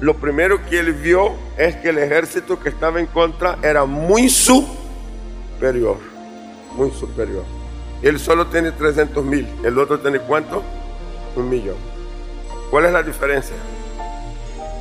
lo 0.00 0.16
primero 0.16 0.64
que 0.66 0.78
él 0.78 0.94
vio 0.94 1.34
es 1.58 1.76
que 1.76 1.90
el 1.90 1.98
ejército 1.98 2.58
que 2.58 2.70
estaba 2.70 2.98
en 2.98 3.06
contra 3.06 3.58
era 3.62 3.84
muy 3.84 4.30
superior, 4.30 5.98
muy 6.74 6.90
superior. 6.90 7.44
Él 8.00 8.18
solo 8.18 8.46
tiene 8.46 8.72
300 8.72 9.22
mil, 9.24 9.46
el 9.62 9.78
otro 9.78 10.00
tiene 10.00 10.18
cuánto? 10.20 10.62
Un 11.36 11.50
millón. 11.50 11.76
¿Cuál 12.70 12.86
es 12.86 12.92
la 12.92 13.02
diferencia? 13.02 13.56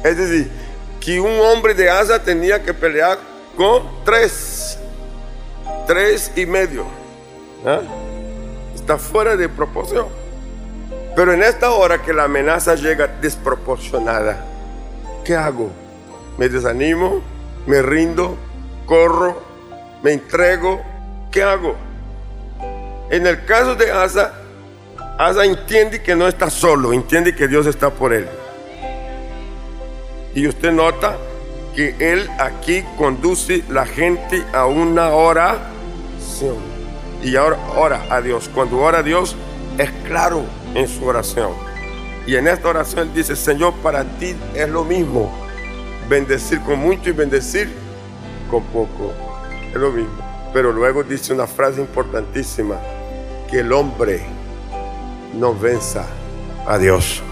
Es 0.04 0.18
decir, 0.18 0.50
que 1.02 1.20
un 1.20 1.40
hombre 1.42 1.74
de 1.74 1.90
Asa 1.90 2.24
tenía 2.24 2.64
que 2.64 2.74
pelear 2.74 3.18
con 3.58 3.84
tres, 4.06 4.78
tres 5.88 6.32
y 6.36 6.46
medio. 6.46 6.86
¿ah? 7.66 7.82
Está 8.76 8.98
fuera 8.98 9.36
de 9.36 9.50
proporción. 9.50 10.27
Pero 11.18 11.34
en 11.34 11.42
esta 11.42 11.72
hora 11.72 12.00
que 12.04 12.14
la 12.14 12.26
amenaza 12.26 12.76
llega 12.76 13.08
desproporcionada, 13.08 14.46
¿qué 15.26 15.36
hago? 15.36 15.72
¿Me 16.38 16.48
desanimo? 16.48 17.24
¿Me 17.66 17.82
rindo? 17.82 18.38
¿Corro? 18.86 19.42
¿Me 20.04 20.14
entrego? 20.14 20.80
¿Qué 21.32 21.42
hago? 21.42 21.76
En 23.10 23.26
el 23.26 23.44
caso 23.46 23.74
de 23.74 23.92
Asa, 23.92 24.32
Asa 25.18 25.44
entiende 25.44 26.04
que 26.04 26.16
no 26.16 26.28
está 26.28 26.52
solo, 26.52 26.94
entiende 26.94 27.34
que 27.34 27.48
Dios 27.48 27.66
está 27.66 27.90
por 27.90 28.14
él. 28.14 28.28
Y 30.36 30.48
usted 30.48 30.72
nota 30.72 31.18
que 31.76 31.96
Él 31.98 32.30
aquí 32.38 32.86
conduce 32.96 33.64
la 33.70 33.88
gente 33.88 34.44
a 34.54 34.68
una 34.68 35.10
oración. 35.10 36.58
Y 37.24 37.36
ahora 37.36 37.58
ora 37.76 38.06
a 38.08 38.22
Dios. 38.22 38.52
Cuando 38.54 38.78
ora 38.78 39.00
a 39.00 39.04
Dios 39.04 39.36
es 39.80 39.90
claro 40.06 40.46
en 40.78 40.88
su 40.88 41.06
oración. 41.06 41.52
Y 42.28 42.36
en 42.36 42.48
esta 42.48 42.70
oración 42.70 43.14
dice, 43.14 43.36
Señor, 43.36 43.74
para 43.82 44.04
ti 44.04 44.36
es 44.54 44.70
lo 44.70 44.84
mismo. 44.84 45.32
Bendecir 46.08 46.62
con 46.62 46.80
mucho 46.80 47.10
y 47.10 47.14
bendecir 47.14 47.74
con 48.50 48.64
poco. 48.66 49.12
Es 49.70 49.76
lo 49.76 49.92
mismo. 49.92 50.14
Pero 50.54 50.72
luego 50.72 51.04
dice 51.04 51.34
una 51.34 51.48
frase 51.48 51.82
importantísima. 51.82 52.76
Que 53.50 53.62
el 53.62 53.72
hombre 53.72 54.26
no 55.34 55.56
venza 55.56 56.06
a 56.68 56.78
Dios. 56.78 57.24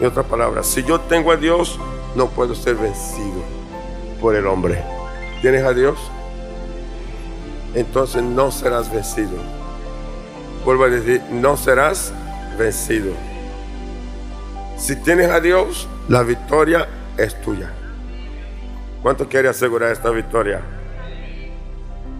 En 0.00 0.06
otras 0.06 0.26
palabras, 0.26 0.66
si 0.66 0.82
yo 0.84 1.00
tengo 1.00 1.32
a 1.32 1.36
Dios, 1.36 1.78
no 2.14 2.28
puedo 2.28 2.54
ser 2.54 2.76
vencido 2.76 3.42
por 4.20 4.34
el 4.34 4.46
hombre. 4.46 4.82
¿Tienes 5.42 5.64
a 5.64 5.74
Dios? 5.74 5.98
Entonces 7.74 8.22
no 8.22 8.52
serás 8.52 8.90
vencido. 8.92 9.63
Vuelvo 10.64 10.84
a 10.84 10.88
decir, 10.88 11.20
no 11.30 11.56
serás 11.56 12.12
vencido. 12.58 13.12
Si 14.78 14.96
tienes 14.96 15.30
a 15.30 15.40
Dios, 15.40 15.88
la 16.08 16.22
victoria 16.22 16.88
es 17.16 17.40
tuya. 17.42 17.70
¿Cuánto 19.02 19.28
quiere 19.28 19.48
asegurar 19.48 19.92
esta 19.92 20.10
victoria? 20.10 20.60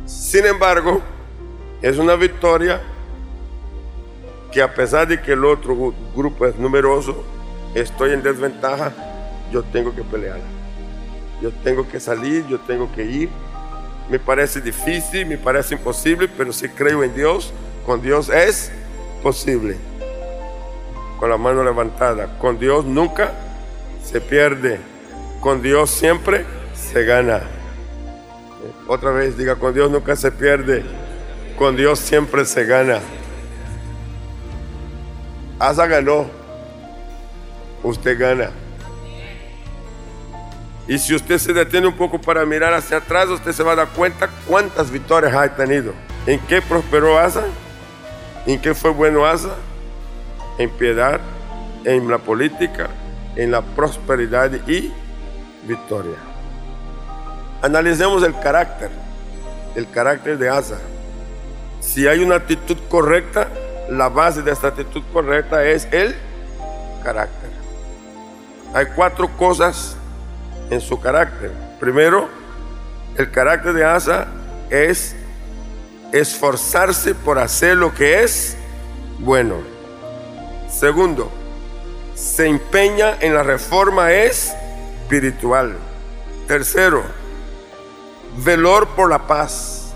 Sin 0.04 0.44
embargo, 0.44 1.00
es 1.80 1.96
una 1.96 2.14
victoria 2.14 2.80
que 4.52 4.62
a 4.62 4.72
pesar 4.72 5.08
de 5.08 5.20
que 5.20 5.32
el 5.32 5.44
otro 5.44 5.94
grupo 6.14 6.46
es 6.46 6.56
numeroso, 6.56 7.24
estoy 7.74 8.12
en 8.12 8.22
desventaja, 8.22 8.92
yo 9.50 9.62
tengo 9.62 9.94
que 9.94 10.02
pelear. 10.02 10.38
Yo 11.40 11.50
tengo 11.64 11.88
que 11.88 11.98
salir, 11.98 12.46
yo 12.46 12.60
tengo 12.60 12.90
que 12.92 13.04
ir. 13.04 13.28
Me 14.08 14.18
parece 14.18 14.60
difícil, 14.60 15.26
me 15.26 15.38
parece 15.38 15.74
imposible, 15.74 16.28
pero 16.28 16.52
si 16.52 16.68
creo 16.68 17.02
en 17.02 17.14
Dios, 17.14 17.52
con 17.84 18.02
Dios 18.02 18.28
es 18.28 18.70
posible. 19.22 19.76
Con 21.18 21.30
la 21.30 21.36
mano 21.36 21.62
levantada, 21.62 22.38
con 22.38 22.58
Dios 22.58 22.84
nunca 22.84 23.32
se 24.04 24.20
pierde, 24.20 24.78
con 25.40 25.62
Dios 25.62 25.90
siempre 25.90 26.44
se 26.74 27.04
gana. 27.04 27.42
Otra 28.88 29.10
vez 29.10 29.36
diga, 29.36 29.56
con 29.56 29.72
Dios 29.72 29.90
nunca 29.90 30.16
se 30.16 30.30
pierde, 30.30 30.82
con 31.56 31.76
Dios 31.76 31.98
siempre 31.98 32.44
se 32.44 32.64
gana. 32.64 33.00
Asa 35.58 35.86
ganó, 35.86 36.26
usted 37.82 38.18
gana. 38.18 38.50
Y 40.86 40.98
si 40.98 41.14
usted 41.14 41.38
se 41.38 41.54
detiene 41.54 41.86
un 41.86 41.96
poco 41.96 42.20
para 42.20 42.44
mirar 42.44 42.74
hacia 42.74 42.98
atrás, 42.98 43.28
usted 43.28 43.52
se 43.52 43.62
va 43.62 43.72
a 43.72 43.76
dar 43.76 43.88
cuenta 43.88 44.28
cuántas 44.46 44.90
victorias 44.90 45.34
ha 45.34 45.48
tenido. 45.54 45.94
¿En 46.26 46.38
qué 46.40 46.60
prosperó 46.60 47.18
Asa? 47.18 47.44
¿En 48.46 48.60
qué 48.60 48.74
fue 48.74 48.90
bueno 48.90 49.24
Asa? 49.24 49.54
En 50.58 50.68
piedad, 50.70 51.20
en 51.84 52.08
la 52.08 52.18
política, 52.18 52.88
en 53.36 53.50
la 53.50 53.62
prosperidad 53.62 54.50
y 54.66 54.92
victoria. 55.66 56.16
Analicemos 57.62 58.22
el 58.22 58.38
carácter, 58.40 58.90
el 59.74 59.90
carácter 59.90 60.36
de 60.36 60.50
Asa. 60.50 60.78
Si 61.80 62.06
hay 62.06 62.22
una 62.22 62.36
actitud 62.36 62.76
correcta, 62.90 63.48
la 63.88 64.10
base 64.10 64.42
de 64.42 64.52
esta 64.52 64.68
actitud 64.68 65.02
correcta 65.12 65.64
es 65.64 65.88
el 65.90 66.14
carácter. 67.02 67.50
Hay 68.74 68.86
cuatro 68.94 69.28
cosas 69.38 69.96
en 70.68 70.82
su 70.82 71.00
carácter. 71.00 71.50
Primero, 71.80 72.28
el 73.16 73.30
carácter 73.30 73.72
de 73.72 73.84
Asa 73.84 74.26
es 74.68 75.16
esforzarse 76.14 77.12
por 77.12 77.40
hacer 77.40 77.76
lo 77.76 77.92
que 77.92 78.22
es 78.22 78.56
bueno. 79.18 79.56
Segundo, 80.70 81.28
se 82.14 82.46
empeña 82.46 83.16
en 83.20 83.34
la 83.34 83.42
reforma 83.42 84.12
espiritual. 84.12 85.76
Tercero, 86.46 87.02
velor 88.44 88.88
por 88.90 89.10
la 89.10 89.26
paz 89.26 89.92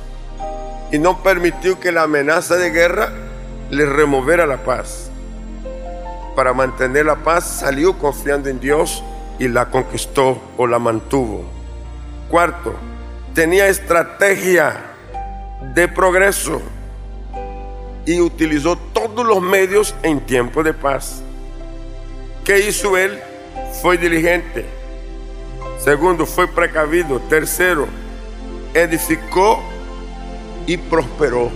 y 0.90 0.98
no 0.98 1.22
permitió 1.22 1.78
que 1.78 1.92
la 1.92 2.02
amenaza 2.02 2.56
de 2.56 2.70
guerra 2.70 3.12
le 3.70 3.86
removiera 3.86 4.44
la 4.44 4.64
paz. 4.64 5.10
Para 6.34 6.52
mantener 6.52 7.06
la 7.06 7.16
paz 7.16 7.44
salió 7.60 7.96
confiando 7.96 8.48
en 8.48 8.58
Dios 8.58 9.04
y 9.38 9.46
la 9.46 9.70
conquistó 9.70 10.40
o 10.56 10.66
la 10.66 10.80
mantuvo. 10.80 11.44
Cuarto, 12.28 12.74
tenía 13.34 13.68
estrategia 13.68 14.96
de 15.74 15.88
progreso 15.88 16.60
y 18.06 18.20
utilizó 18.20 18.76
todos 18.76 19.26
los 19.26 19.42
medios 19.42 19.94
en 20.02 20.20
tiempo 20.20 20.62
de 20.62 20.72
paz. 20.72 21.22
¿Qué 22.44 22.60
hizo 22.60 22.96
él? 22.96 23.18
Fue 23.82 23.98
diligente. 23.98 24.64
Segundo, 25.78 26.24
fue 26.24 26.48
precavido. 26.48 27.20
Tercero, 27.28 27.86
edificó 28.72 29.62
y 30.66 30.76
prosperó. 30.76 31.50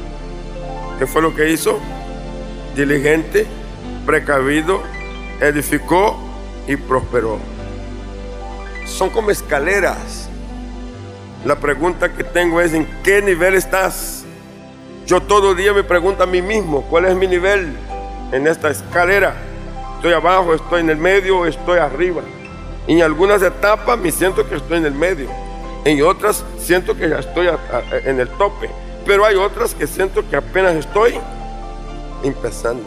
¿Qué 0.98 1.06
fue 1.06 1.22
lo 1.22 1.34
que 1.34 1.50
hizo? 1.50 1.78
Diligente, 2.76 3.46
precavido, 4.04 4.82
edificó 5.40 6.18
y 6.66 6.76
prosperó. 6.76 7.38
Son 8.86 9.10
como 9.10 9.30
escaleras. 9.30 10.21
La 11.44 11.56
pregunta 11.56 12.12
que 12.12 12.22
tengo 12.22 12.60
es, 12.60 12.72
¿en 12.72 12.86
qué 13.02 13.20
nivel 13.20 13.54
estás? 13.54 14.24
Yo 15.06 15.20
todo 15.20 15.56
día 15.56 15.72
me 15.72 15.82
pregunto 15.82 16.22
a 16.22 16.26
mí 16.26 16.40
mismo, 16.40 16.82
¿cuál 16.82 17.06
es 17.06 17.16
mi 17.16 17.26
nivel 17.26 17.76
en 18.30 18.46
esta 18.46 18.70
escalera? 18.70 19.34
Estoy 19.96 20.12
abajo, 20.12 20.54
estoy 20.54 20.82
en 20.82 20.90
el 20.90 20.98
medio, 20.98 21.44
estoy 21.44 21.80
arriba. 21.80 22.22
En 22.86 23.02
algunas 23.02 23.42
etapas 23.42 23.98
me 23.98 24.12
siento 24.12 24.48
que 24.48 24.54
estoy 24.54 24.78
en 24.78 24.86
el 24.86 24.94
medio. 24.94 25.28
En 25.84 26.00
otras 26.04 26.44
siento 26.60 26.96
que 26.96 27.08
ya 27.08 27.18
estoy 27.18 27.48
en 28.04 28.20
el 28.20 28.28
tope. 28.28 28.70
Pero 29.04 29.24
hay 29.24 29.34
otras 29.34 29.74
que 29.74 29.88
siento 29.88 30.28
que 30.30 30.36
apenas 30.36 30.76
estoy 30.76 31.18
empezando. 32.22 32.84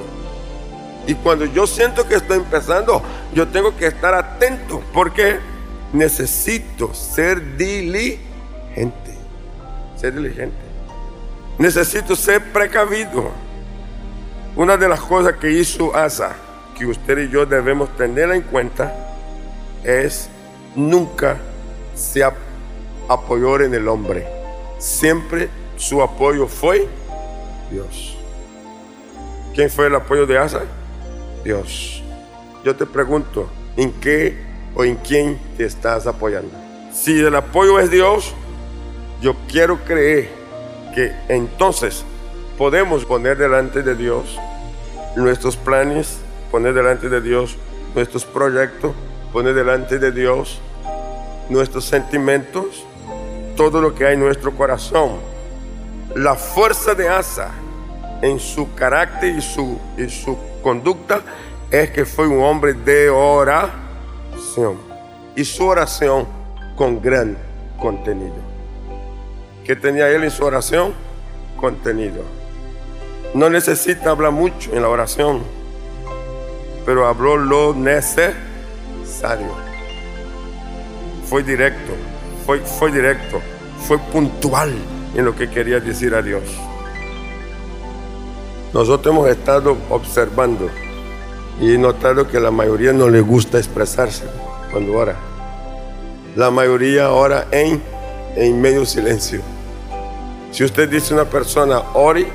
Y 1.06 1.14
cuando 1.16 1.44
yo 1.44 1.68
siento 1.68 2.08
que 2.08 2.16
estoy 2.16 2.38
empezando, 2.38 3.02
yo 3.34 3.50
tengo 3.50 3.76
que 3.76 3.88
estar 3.88 4.14
atento 4.14 4.82
porque 4.94 5.40
necesito 5.92 6.94
ser 6.94 7.58
diligente. 7.58 8.25
Ser 9.96 10.14
diligente. 10.14 10.56
Necesito 11.58 12.16
ser 12.16 12.52
precavido. 12.52 13.32
Una 14.56 14.78
de 14.78 14.88
las 14.88 15.02
cosas 15.02 15.36
que 15.38 15.52
hizo 15.52 15.96
Asa 15.96 16.36
que 16.78 16.86
usted 16.86 17.18
y 17.20 17.30
yo 17.30 17.46
debemos 17.46 17.96
tener 17.96 18.32
en 18.32 18.42
cuenta 18.42 18.94
es 19.84 20.30
nunca 20.76 21.38
se 21.94 22.24
apoyó 23.08 23.62
en 23.62 23.74
el 23.74 23.88
hombre. 23.88 24.28
Siempre 24.78 25.50
su 25.78 26.02
apoyo 26.02 26.48
fue 26.48 26.88
Dios. 27.72 28.18
¿Quién 29.54 29.70
fue 29.70 29.88
el 29.88 29.96
apoyo 29.96 30.26
de 30.26 30.38
Asa? 30.38 30.62
Dios. 31.44 32.04
Yo 32.64 32.76
te 32.76 32.86
pregunto, 32.86 33.50
¿en 33.78 33.92
qué 33.94 34.38
o 34.76 34.84
en 34.84 34.96
quién 34.96 35.40
te 35.56 35.66
estás 35.66 36.08
apoyando? 36.08 36.52
Si 36.92 37.20
el 37.20 37.36
apoyo 37.36 37.80
es 37.80 37.90
Dios, 37.90 38.34
yo 39.26 39.36
quiero 39.48 39.80
creer 39.80 40.30
que 40.94 41.12
entonces 41.30 42.06
podemos 42.60 43.06
poner 43.06 43.36
delante 43.36 43.82
de 43.82 43.96
Dios 43.96 44.40
nuestros 45.16 45.58
planes, 45.58 46.20
poner 46.52 46.76
delante 46.76 47.10
de 47.10 47.22
Dios 47.22 47.58
nuestros 47.96 48.24
proyectos, 48.24 48.94
poner 49.34 49.56
delante 49.56 49.98
de 49.98 50.12
Dios 50.12 50.62
nuestros 51.50 51.86
sentimientos, 51.86 52.86
todo 53.56 53.82
lo 53.82 53.96
que 53.96 54.06
hay 54.06 54.14
en 54.14 54.20
nuestro 54.20 54.56
corazón. 54.56 55.14
La 56.14 56.36
fuerza 56.36 56.94
de 56.94 57.10
Asa 57.10 57.50
en 58.22 58.40
su 58.40 58.76
carácter 58.76 59.38
y 59.38 59.42
su, 59.42 59.80
y 59.98 60.08
su 60.08 60.38
conducta 60.62 61.22
es 61.72 61.90
que 61.90 62.06
fue 62.06 62.28
un 62.28 62.44
hombre 62.44 62.76
de 62.76 63.10
oración. 63.10 64.78
Y 65.36 65.44
su 65.44 65.66
oración 65.66 66.28
con 66.76 67.02
gran 67.02 67.36
contenido. 67.82 68.45
¿Qué 69.66 69.76
tenía 69.76 70.10
él 70.10 70.24
en 70.24 70.32
su 70.32 70.46
oración? 70.46 70.94
Contenido. 71.58 72.24
No 73.34 73.50
necesita 73.50 74.12
hablar 74.12 74.32
mucho 74.32 74.72
en 74.74 74.82
la 74.82 74.90
oración 74.90 75.42
pero 76.86 77.08
habló 77.08 77.36
lo 77.36 77.74
necesario. 77.74 78.36
Fue 81.28 81.42
directo, 81.42 81.94
fue, 82.46 82.60
fue 82.60 82.92
directo, 82.92 83.42
fue 83.88 83.98
puntual 83.98 84.72
en 85.16 85.26
lo 85.26 85.36
que 85.36 85.50
quería 85.50 85.80
decir 85.80 86.14
a 86.14 86.22
Dios. 86.22 86.44
Nosotros 88.74 89.14
hemos 89.16 89.30
estado 89.30 89.76
observando 89.90 90.70
y 91.60 91.74
he 91.74 91.78
notado 91.78 92.28
que 92.28 92.40
la 92.40 92.52
mayoría 92.52 92.94
no 92.94 93.10
le 93.10 93.22
gusta 93.22 93.58
expresarse 93.58 94.26
cuando 94.72 94.94
ora. 94.94 95.16
La 96.36 96.52
mayoría 96.52 97.12
ora 97.12 97.48
en, 97.52 97.82
en 98.36 98.62
medio 98.62 98.86
silencio. 98.86 99.55
Si 100.56 100.64
usted 100.64 100.88
dice 100.88 101.14
a 101.14 101.18
una 101.18 101.30
persona, 101.30 101.82
ore, 101.96 102.28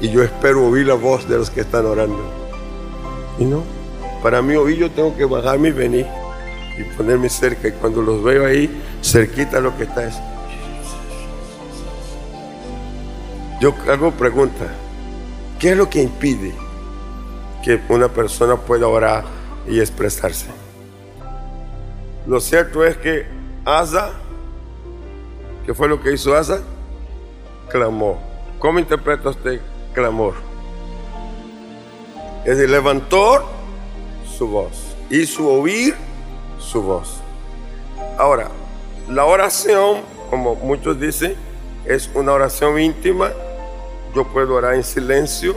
y 0.00 0.08
yo 0.08 0.22
espero 0.22 0.66
oír 0.66 0.86
la 0.86 0.94
voz 0.94 1.28
de 1.28 1.36
los 1.36 1.50
que 1.50 1.60
están 1.60 1.84
orando. 1.84 2.18
Y 3.38 3.44
no, 3.44 3.64
para 4.22 4.40
mí 4.40 4.56
hoy 4.56 4.78
yo 4.78 4.90
tengo 4.90 5.14
que 5.14 5.26
bajarme 5.26 5.68
y 5.68 5.72
venir 5.72 6.06
y 6.78 6.84
ponerme 6.96 7.28
cerca. 7.28 7.68
Y 7.68 7.72
cuando 7.72 8.00
los 8.00 8.24
veo 8.24 8.46
ahí, 8.46 8.82
cerquita 9.02 9.60
lo 9.60 9.76
que 9.76 9.82
está 9.82 10.06
es. 10.06 10.14
Yo 13.60 13.74
hago 13.92 14.10
pregunta, 14.12 14.64
¿qué 15.58 15.72
es 15.72 15.76
lo 15.76 15.90
que 15.90 16.00
impide 16.00 16.54
que 17.62 17.78
una 17.90 18.08
persona 18.08 18.56
pueda 18.56 18.88
orar 18.88 19.24
y 19.66 19.80
expresarse. 19.80 20.46
Lo 22.26 22.40
cierto 22.40 22.86
es 22.86 22.96
que 22.96 23.26
Asa, 23.66 24.12
¿qué 25.66 25.74
fue 25.74 25.88
lo 25.88 26.00
que 26.00 26.14
hizo 26.14 26.34
Asa? 26.34 26.62
Clamó. 27.70 28.18
¿Cómo 28.58 28.78
interpreta 28.78 29.28
usted 29.28 29.60
clamor? 29.92 30.34
Es 32.44 32.56
decir, 32.56 32.70
levantó 32.70 33.44
su 34.36 34.48
voz, 34.48 34.96
hizo 35.10 35.46
oír 35.46 35.94
su 36.58 36.82
voz. 36.82 37.20
Ahora, 38.16 38.48
la 39.08 39.24
oración, 39.26 40.00
como 40.30 40.54
muchos 40.54 40.98
dicen, 40.98 41.34
es 41.84 42.10
una 42.14 42.32
oración 42.32 42.80
íntima. 42.80 43.32
Yo 44.14 44.24
puedo 44.24 44.54
orar 44.54 44.74
en 44.74 44.84
silencio, 44.84 45.56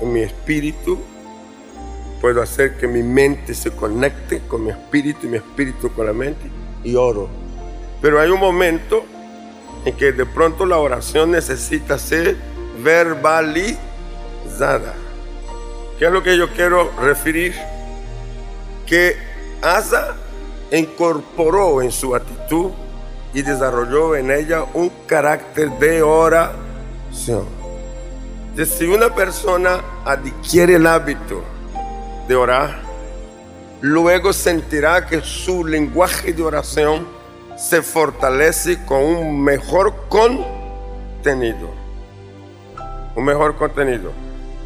en 0.00 0.12
mi 0.12 0.20
espíritu. 0.20 0.98
Puedo 2.20 2.42
hacer 2.42 2.76
que 2.76 2.88
mi 2.88 3.02
mente 3.02 3.54
se 3.54 3.70
conecte 3.70 4.40
con 4.48 4.64
mi 4.64 4.70
espíritu 4.70 5.26
y 5.26 5.30
mi 5.30 5.36
espíritu 5.36 5.92
con 5.92 6.06
la 6.06 6.12
mente 6.12 6.50
y 6.82 6.96
oro. 6.96 7.28
Pero 8.00 8.20
hay 8.20 8.30
un 8.30 8.40
momento 8.40 9.04
en 9.84 9.96
que 9.96 10.12
de 10.12 10.26
pronto 10.26 10.66
la 10.66 10.78
oración 10.78 11.30
necesita 11.30 11.98
ser 11.98 12.36
verbalizada. 12.82 13.76
¿Qué 15.98 16.06
es 16.06 16.10
lo 16.10 16.22
que 16.22 16.36
yo 16.36 16.50
quiero 16.50 16.90
referir? 17.00 17.54
Que 18.86 19.16
Asa 19.62 20.16
incorporó 20.70 21.82
en 21.82 21.92
su 21.92 22.14
actitud 22.14 22.70
y 23.32 23.42
desarrolló 23.42 24.16
en 24.16 24.30
ella 24.30 24.64
un 24.74 24.90
carácter 25.06 25.70
de 25.78 26.02
oración. 26.02 27.46
si 28.56 28.86
una 28.86 29.14
persona 29.14 29.80
adquiere 30.04 30.76
el 30.76 30.86
hábito 30.86 31.42
de 32.28 32.36
orar, 32.36 32.80
luego 33.80 34.32
sentirá 34.32 35.06
que 35.06 35.20
su 35.20 35.64
lenguaje 35.64 36.32
de 36.32 36.42
oración 36.42 37.06
se 37.56 37.82
fortalece 37.82 38.84
con 38.84 39.02
un 39.02 39.42
mejor 39.42 39.94
contenido. 40.08 41.70
Un 43.14 43.24
mejor 43.24 43.56
contenido. 43.56 44.12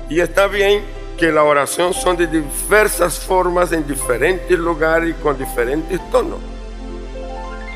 Y 0.08 0.20
está 0.20 0.46
bien 0.46 0.82
que 1.18 1.30
la 1.30 1.42
oración 1.42 1.92
son 1.92 2.16
de 2.16 2.26
diversas 2.26 3.18
formas 3.18 3.72
en 3.72 3.86
diferentes 3.86 4.58
lugares 4.58 5.10
y 5.10 5.22
con 5.22 5.36
diferentes 5.36 6.00
tonos. 6.10 6.38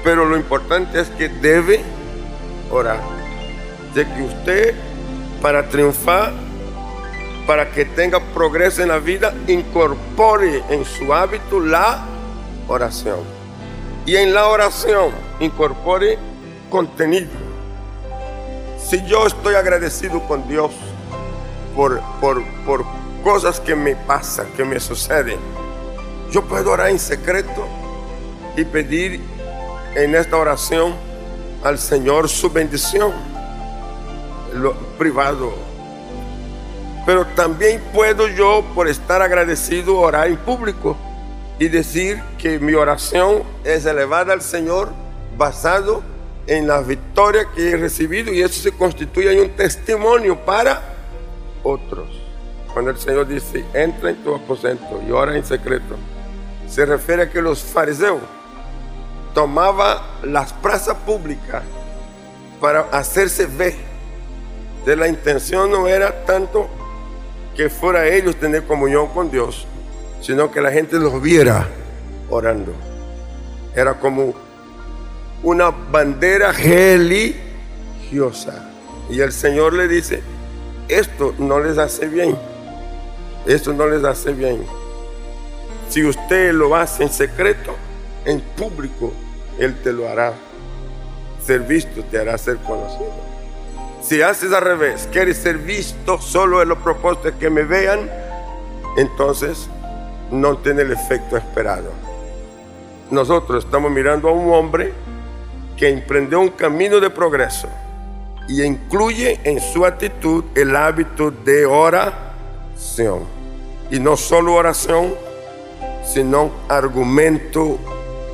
Pero 0.02 0.24
lo 0.24 0.36
importante 0.36 1.00
es 1.00 1.08
que 1.10 1.28
debe 1.28 1.82
orar. 2.70 3.00
De 3.94 4.06
que 4.06 4.22
usted, 4.22 4.74
para 5.42 5.68
triunfar, 5.68 6.32
para 7.46 7.70
que 7.70 7.84
tenga 7.84 8.20
progreso 8.32 8.82
en 8.82 8.88
la 8.88 8.98
vida, 8.98 9.34
incorpore 9.46 10.62
en 10.70 10.84
su 10.84 11.12
hábito 11.12 11.60
la 11.60 12.06
oración. 12.68 13.41
Y 14.04 14.16
en 14.16 14.34
la 14.34 14.48
oración 14.48 15.12
incorpore 15.38 16.18
contenido. 16.68 17.30
Si 18.84 19.04
yo 19.06 19.26
estoy 19.26 19.54
agradecido 19.54 20.20
con 20.26 20.46
Dios 20.48 20.72
por, 21.76 22.00
por, 22.20 22.42
por 22.66 22.84
cosas 23.22 23.60
que 23.60 23.76
me 23.76 23.94
pasan, 23.94 24.48
que 24.56 24.64
me 24.64 24.80
suceden, 24.80 25.38
yo 26.32 26.42
puedo 26.42 26.72
orar 26.72 26.88
en 26.88 26.98
secreto 26.98 27.66
y 28.56 28.64
pedir 28.64 29.20
en 29.94 30.14
esta 30.16 30.36
oración 30.36 30.94
al 31.62 31.78
Señor 31.78 32.28
su 32.28 32.50
bendición, 32.50 33.12
privado. 34.98 35.52
Pero 37.06 37.24
también 37.36 37.80
puedo 37.92 38.26
yo, 38.26 38.64
por 38.74 38.88
estar 38.88 39.22
agradecido, 39.22 39.98
orar 39.98 40.26
en 40.26 40.36
público 40.38 40.96
y 41.62 41.68
decir 41.68 42.20
que 42.38 42.58
mi 42.58 42.74
oración 42.74 43.44
es 43.62 43.86
elevada 43.86 44.32
al 44.32 44.42
Señor 44.42 44.90
basado 45.38 46.02
en 46.48 46.66
la 46.66 46.80
victoria 46.80 47.46
que 47.54 47.70
he 47.70 47.76
recibido 47.76 48.32
y 48.32 48.42
eso 48.42 48.60
se 48.60 48.72
constituye 48.72 49.30
en 49.30 49.42
un 49.42 49.50
testimonio 49.50 50.36
para 50.44 50.82
otros. 51.62 52.08
Cuando 52.72 52.90
el 52.90 52.98
Señor 52.98 53.28
dice, 53.28 53.64
entra 53.74 54.10
en 54.10 54.16
tu 54.24 54.34
aposento 54.34 55.00
y 55.06 55.12
ora 55.12 55.36
en 55.36 55.44
secreto, 55.44 55.94
se 56.68 56.84
refiere 56.84 57.22
a 57.22 57.30
que 57.30 57.40
los 57.40 57.62
fariseos 57.62 58.22
tomaban 59.32 59.98
las 60.24 60.52
plazas 60.52 60.96
públicas 61.06 61.62
para 62.60 62.80
hacerse 62.90 63.46
ver. 63.46 63.76
De 64.84 64.96
la 64.96 65.06
intención 65.06 65.70
no 65.70 65.86
era 65.86 66.24
tanto 66.24 66.68
que 67.54 67.70
fuera 67.70 68.08
ellos 68.08 68.34
tener 68.34 68.64
comunión 68.64 69.06
con 69.14 69.30
Dios, 69.30 69.68
sino 70.22 70.50
que 70.50 70.62
la 70.62 70.72
gente 70.72 70.98
los 70.98 71.20
viera 71.20 71.68
orando. 72.30 72.72
Era 73.74 73.94
como 73.94 74.32
una 75.42 75.70
bandera 75.70 76.52
religiosa. 76.52 77.42
Y 79.10 79.20
el 79.20 79.32
Señor 79.32 79.72
le 79.74 79.88
dice, 79.88 80.22
esto 80.88 81.34
no 81.38 81.58
les 81.60 81.76
hace 81.76 82.06
bien. 82.06 82.38
Esto 83.46 83.72
no 83.72 83.88
les 83.88 84.04
hace 84.04 84.32
bien. 84.32 84.64
Si 85.88 86.04
usted 86.04 86.52
lo 86.52 86.76
hace 86.76 87.02
en 87.02 87.10
secreto, 87.10 87.74
en 88.24 88.40
público, 88.40 89.12
Él 89.58 89.74
te 89.82 89.92
lo 89.92 90.08
hará. 90.08 90.32
Ser 91.44 91.62
visto 91.62 92.04
te 92.04 92.18
hará 92.18 92.38
ser 92.38 92.58
conocido. 92.58 93.12
Si 94.00 94.22
haces 94.22 94.52
al 94.52 94.62
revés, 94.62 95.08
quieres 95.10 95.38
ser 95.38 95.58
visto 95.58 96.20
solo 96.20 96.62
en 96.62 96.68
los 96.68 96.78
propósitos 96.78 97.32
que 97.40 97.50
me 97.50 97.62
vean, 97.64 98.08
entonces 98.96 99.68
no 100.32 100.56
tiene 100.58 100.82
el 100.82 100.92
efecto 100.92 101.36
esperado. 101.36 101.92
Nosotros 103.10 103.64
estamos 103.64 103.90
mirando 103.92 104.28
a 104.28 104.32
un 104.32 104.52
hombre 104.52 104.92
que 105.76 105.88
emprendió 105.88 106.40
un 106.40 106.48
camino 106.48 106.98
de 106.98 107.10
progreso 107.10 107.68
y 108.48 108.62
incluye 108.62 109.38
en 109.44 109.60
su 109.60 109.84
actitud 109.84 110.44
el 110.54 110.74
hábito 110.74 111.30
de 111.30 111.66
oración. 111.66 113.20
Y 113.90 114.00
no 114.00 114.16
solo 114.16 114.54
oración, 114.54 115.14
sino 116.04 116.50
argumento 116.68 117.78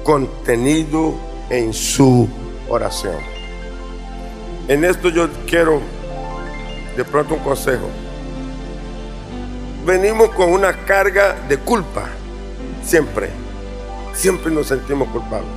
contenido 0.05 1.15
en 1.51 1.73
su 1.73 2.29
oración. 2.69 3.17
En 4.69 4.85
esto 4.85 5.09
yo 5.09 5.29
quiero 5.47 5.81
de 6.97 7.05
pronto 7.05 7.35
un 7.35 7.41
consejo 7.41 7.89
venimos 9.89 10.29
con 10.33 10.53
una 10.53 10.85
carga 10.85 11.35
de 11.49 11.57
culpa. 11.57 12.05
Siempre. 12.85 13.31
Siempre 14.13 14.53
nos 14.53 14.67
sentimos 14.67 15.09
culpables. 15.09 15.49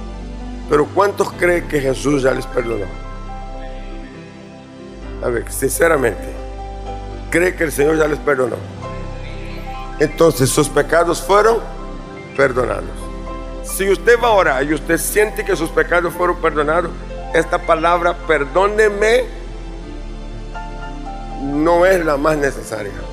Pero 0.69 0.85
¿cuántos 0.85 1.33
creen 1.33 1.67
que 1.67 1.81
Jesús 1.81 2.23
ya 2.23 2.31
les 2.31 2.45
perdonó? 2.45 2.85
A 5.21 5.27
ver, 5.27 5.51
sinceramente, 5.51 6.23
¿cree 7.29 7.55
que 7.55 7.65
el 7.65 7.73
Señor 7.73 7.97
ya 7.97 8.07
les 8.07 8.19
perdonó? 8.19 8.55
Entonces 9.99 10.49
sus 10.49 10.69
pecados 10.69 11.21
fueron 11.21 11.57
perdonados. 12.37 12.85
Si 13.65 13.89
usted 13.89 14.17
va 14.23 14.29
a 14.29 14.31
orar 14.31 14.63
y 14.63 14.73
usted 14.73 14.97
siente 14.97 15.43
que 15.43 15.57
sus 15.57 15.69
pecados 15.69 16.13
fueron 16.13 16.37
perdonados, 16.37 16.91
esta 17.33 17.57
palabra 17.57 18.15
perdóneme 18.25 19.25
no 21.41 21.85
es 21.85 22.05
la 22.05 22.15
más 22.15 22.37
necesaria. 22.37 23.10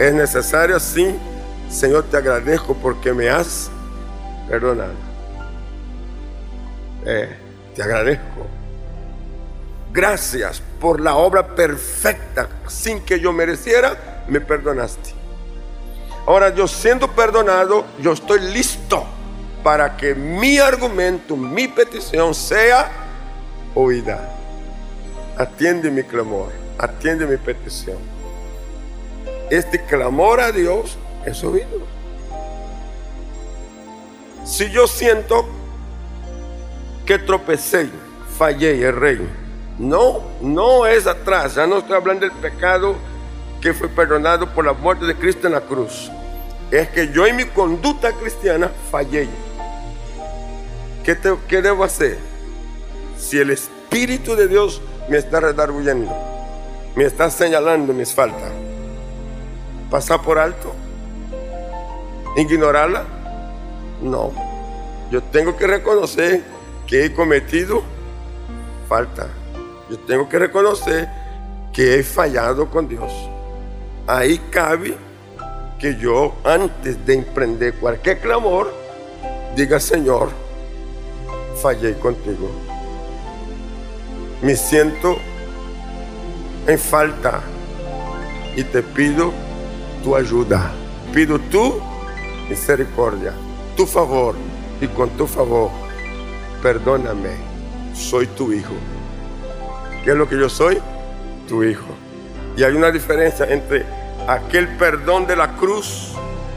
Es 0.00 0.14
necesario, 0.14 0.80
sí. 0.80 1.14
Señor, 1.68 2.04
te 2.04 2.16
agradezco 2.16 2.74
porque 2.74 3.12
me 3.12 3.28
has 3.28 3.70
perdonado. 4.48 4.94
Eh, 7.04 7.36
te 7.76 7.82
agradezco. 7.82 8.46
Gracias 9.92 10.62
por 10.80 11.02
la 11.02 11.16
obra 11.16 11.54
perfecta, 11.54 12.48
sin 12.66 13.00
que 13.00 13.20
yo 13.20 13.30
mereciera, 13.34 14.24
me 14.26 14.40
perdonaste. 14.40 15.12
Ahora 16.26 16.48
yo 16.54 16.66
siendo 16.66 17.06
perdonado, 17.10 17.84
yo 18.00 18.12
estoy 18.12 18.40
listo 18.40 19.04
para 19.62 19.98
que 19.98 20.14
mi 20.14 20.56
argumento, 20.56 21.36
mi 21.36 21.68
petición 21.68 22.34
sea 22.34 22.90
oída. 23.74 24.34
Atiende 25.36 25.90
mi 25.90 26.04
clamor, 26.04 26.52
atiende 26.78 27.26
mi 27.26 27.36
petición 27.36 28.19
este 29.50 29.82
clamor 29.84 30.40
a 30.40 30.52
Dios 30.52 30.96
es 31.26 31.42
oído. 31.42 31.80
Si 34.44 34.70
yo 34.70 34.86
siento 34.86 35.46
que 37.04 37.18
tropecé, 37.18 37.90
fallé, 38.38 38.80
erré, 38.80 39.20
no, 39.78 40.22
no 40.40 40.86
es 40.86 41.06
atrás, 41.06 41.56
ya 41.56 41.66
no 41.66 41.78
estoy 41.78 41.96
hablando 41.96 42.26
del 42.26 42.36
pecado 42.36 42.94
que 43.60 43.74
fue 43.74 43.88
perdonado 43.88 44.48
por 44.54 44.64
la 44.64 44.72
muerte 44.72 45.04
de 45.04 45.16
Cristo 45.16 45.46
en 45.46 45.54
la 45.54 45.60
cruz. 45.60 46.10
Es 46.70 46.88
que 46.90 47.12
yo 47.12 47.26
en 47.26 47.36
mi 47.36 47.44
conducta 47.44 48.12
cristiana 48.12 48.70
fallé. 48.90 49.28
¿Qué, 51.04 51.60
debo 51.60 51.82
hacer? 51.82 52.18
Si 53.18 53.38
el 53.38 53.50
Espíritu 53.50 54.36
de 54.36 54.46
Dios 54.46 54.80
me 55.08 55.18
está 55.18 55.40
redarguyendo, 55.40 56.14
me 56.94 57.04
está 57.04 57.28
señalando 57.30 57.92
mis 57.92 58.14
faltas 58.14 58.69
pasar 59.90 60.22
por 60.22 60.38
alto, 60.38 60.72
ignorarla. 62.36 63.04
No, 64.00 64.32
yo 65.10 65.22
tengo 65.22 65.56
que 65.56 65.66
reconocer 65.66 66.42
que 66.86 67.04
he 67.04 67.12
cometido 67.12 67.82
falta. 68.88 69.28
Yo 69.90 69.98
tengo 69.98 70.28
que 70.28 70.38
reconocer 70.38 71.08
que 71.72 71.98
he 71.98 72.02
fallado 72.02 72.70
con 72.70 72.88
Dios. 72.88 73.12
Ahí 74.06 74.38
cabe 74.50 74.96
que 75.78 75.96
yo, 75.96 76.34
antes 76.44 77.04
de 77.04 77.14
emprender 77.14 77.74
cualquier 77.74 78.20
clamor, 78.20 78.72
diga, 79.56 79.80
Señor, 79.80 80.30
fallé 81.60 81.94
contigo. 81.98 82.50
Me 84.42 84.56
siento 84.56 85.16
en 86.66 86.78
falta 86.78 87.40
y 88.56 88.64
te 88.64 88.82
pido 88.82 89.32
tu 90.02 90.16
ayuda. 90.16 90.72
Pido 91.12 91.38
tu 91.38 91.80
misericordia, 92.48 93.32
tu 93.76 93.86
favor 93.86 94.34
y 94.80 94.86
con 94.88 95.10
tu 95.10 95.26
favor, 95.26 95.70
perdóname, 96.62 97.30
soy 97.94 98.26
tu 98.26 98.52
hijo. 98.52 98.74
¿Qué 100.04 100.10
es 100.10 100.16
lo 100.16 100.28
que 100.28 100.38
yo 100.38 100.48
soy? 100.48 100.78
Tu 101.48 101.64
hijo. 101.64 101.88
Y 102.56 102.62
hay 102.62 102.74
una 102.74 102.90
diferencia 102.90 103.46
entre 103.46 103.84
aquel 104.26 104.68
perdón 104.76 105.26
de 105.26 105.36
la 105.36 105.56
cruz 105.56 106.12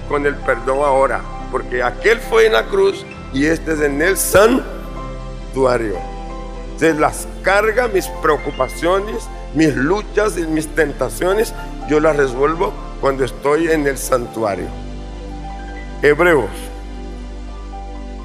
con 0.08 0.26
el 0.26 0.36
perdón 0.36 0.80
ahora. 0.80 1.22
Porque 1.52 1.84
aquel 1.84 2.20
fue 2.20 2.48
en 2.48 2.54
la 2.54 2.66
cruz 2.66 3.06
y 3.34 3.46
este 3.46 3.74
es 3.74 3.82
en 3.82 4.02
el 4.02 4.18
santuario. 4.18 5.98
Entonces 6.74 6.98
las 6.98 7.28
cargas, 7.44 7.92
mis 7.94 8.08
preocupaciones, 8.22 9.28
mis 9.54 9.76
luchas 9.76 10.38
y 10.38 10.48
mis 10.48 10.68
tentaciones, 10.68 11.54
yo 11.90 12.00
las 12.00 12.16
resuelvo 12.16 12.74
cuando 13.04 13.26
estoy 13.26 13.70
en 13.70 13.86
el 13.86 13.98
santuario. 13.98 14.70
Hebreos, 16.02 16.50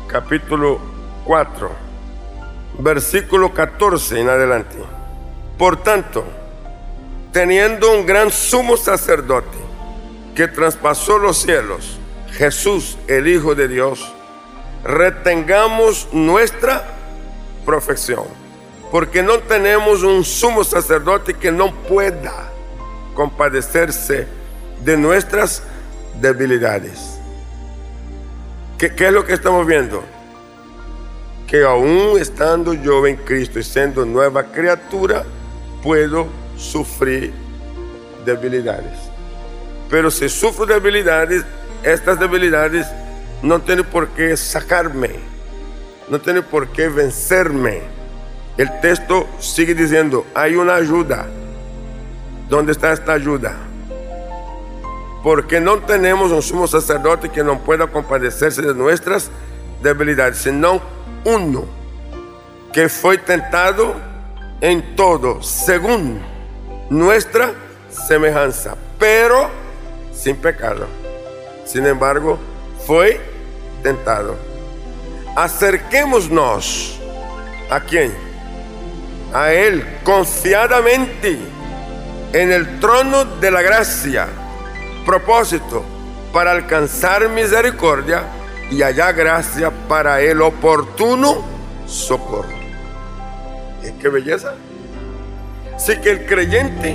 capítulo 0.06 0.78
4, 1.24 1.68
versículo 2.78 3.52
14 3.52 4.20
en 4.20 4.28
adelante. 4.28 4.76
Por 5.58 5.82
tanto, 5.82 6.22
teniendo 7.32 7.92
un 7.92 8.06
gran 8.06 8.30
sumo 8.30 8.76
sacerdote 8.76 9.58
que 10.36 10.46
traspasó 10.46 11.18
los 11.18 11.38
cielos, 11.38 11.98
Jesús, 12.34 12.98
el 13.08 13.26
Hijo 13.26 13.56
de 13.56 13.66
Dios, 13.66 14.14
retengamos 14.84 16.06
nuestra 16.12 16.84
profesión, 17.66 18.26
porque 18.92 19.24
no 19.24 19.40
tenemos 19.40 20.04
un 20.04 20.24
sumo 20.24 20.62
sacerdote 20.62 21.34
que 21.34 21.50
no 21.50 21.74
pueda 21.74 22.52
compadecerse 23.16 24.37
de 24.84 24.96
nuestras 24.96 25.62
debilidades. 26.20 27.18
¿Qué, 28.78 28.92
es 28.96 29.12
lo 29.12 29.24
que 29.24 29.32
estamos 29.32 29.66
viendo? 29.66 30.04
Que 31.46 31.64
aún 31.64 32.18
estando 32.20 32.74
yo 32.74 33.06
en 33.06 33.16
Cristo 33.16 33.58
y 33.58 33.64
siendo 33.64 34.04
nueva 34.04 34.44
criatura, 34.44 35.24
puedo 35.82 36.28
sufrir 36.56 37.32
debilidades. 38.24 38.98
Pero 39.90 40.10
si 40.10 40.28
sufro 40.28 40.66
debilidades, 40.66 41.44
estas 41.82 42.20
debilidades 42.20 42.86
no 43.42 43.60
tienen 43.60 43.84
por 43.84 44.08
qué 44.08 44.36
sacarme, 44.36 45.10
no 46.08 46.20
tienen 46.20 46.44
por 46.44 46.68
qué 46.68 46.88
vencerme. 46.88 47.82
El 48.56 48.80
texto 48.80 49.26
sigue 49.40 49.74
diciendo, 49.74 50.26
hay 50.34 50.54
una 50.54 50.74
ayuda. 50.76 51.26
¿Dónde 52.48 52.72
está 52.72 52.92
esta 52.92 53.12
ayuda? 53.12 53.67
Porque 55.22 55.60
no 55.60 55.78
tenemos 55.78 56.30
un 56.32 56.42
sumo 56.42 56.66
sacerdote 56.66 57.28
que 57.28 57.42
no 57.42 57.58
pueda 57.60 57.86
compadecerse 57.88 58.62
de 58.62 58.74
nuestras 58.74 59.30
debilidades, 59.82 60.38
sino 60.38 60.80
uno 61.24 61.64
que 62.72 62.88
fue 62.88 63.18
tentado 63.18 63.94
en 64.60 64.96
todo, 64.96 65.42
según 65.42 66.20
nuestra 66.90 67.52
semejanza, 67.90 68.76
pero 68.98 69.50
sin 70.12 70.36
pecado. 70.36 70.86
Sin 71.64 71.86
embargo, 71.86 72.38
fue 72.86 73.20
tentado. 73.82 74.36
Acerquémonos 75.36 76.98
a 77.70 77.80
quién? 77.80 78.12
A 79.32 79.52
Él 79.52 79.84
confiadamente 80.02 81.38
en 82.32 82.52
el 82.52 82.80
trono 82.80 83.24
de 83.24 83.50
la 83.50 83.62
gracia. 83.62 84.28
Propósito, 85.08 85.82
para 86.34 86.50
alcanzar 86.50 87.30
misericordia 87.30 88.24
y 88.70 88.82
hallar 88.82 89.14
gracia 89.14 89.70
para 89.88 90.20
el 90.20 90.42
oportuno 90.42 91.42
socorro. 91.86 92.52
¿Qué 93.98 94.08
belleza? 94.10 94.52
Así 95.74 95.96
que 96.02 96.10
el 96.10 96.26
creyente, 96.26 96.94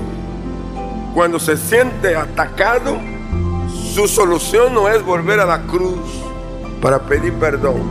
cuando 1.15 1.39
se 1.39 1.57
siente 1.57 2.15
atacado, 2.15 2.99
su 3.95 4.07
solución 4.07 4.75
no 4.75 4.89
es 4.89 5.03
volver 5.03 5.39
a 5.39 5.45
la 5.45 5.63
cruz 5.63 6.21
para 6.83 6.99
pedir 6.99 7.33
perdón. 7.33 7.81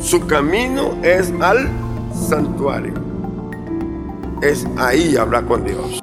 Su 0.00 0.26
camino 0.26 0.96
es 1.02 1.30
al 1.42 1.68
santuario. 2.14 2.94
Es 4.40 4.66
ahí 4.78 5.14
hablar 5.14 5.44
con 5.44 5.62
Dios. 5.62 6.02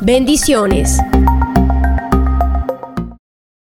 Bendiciones. 0.00 0.98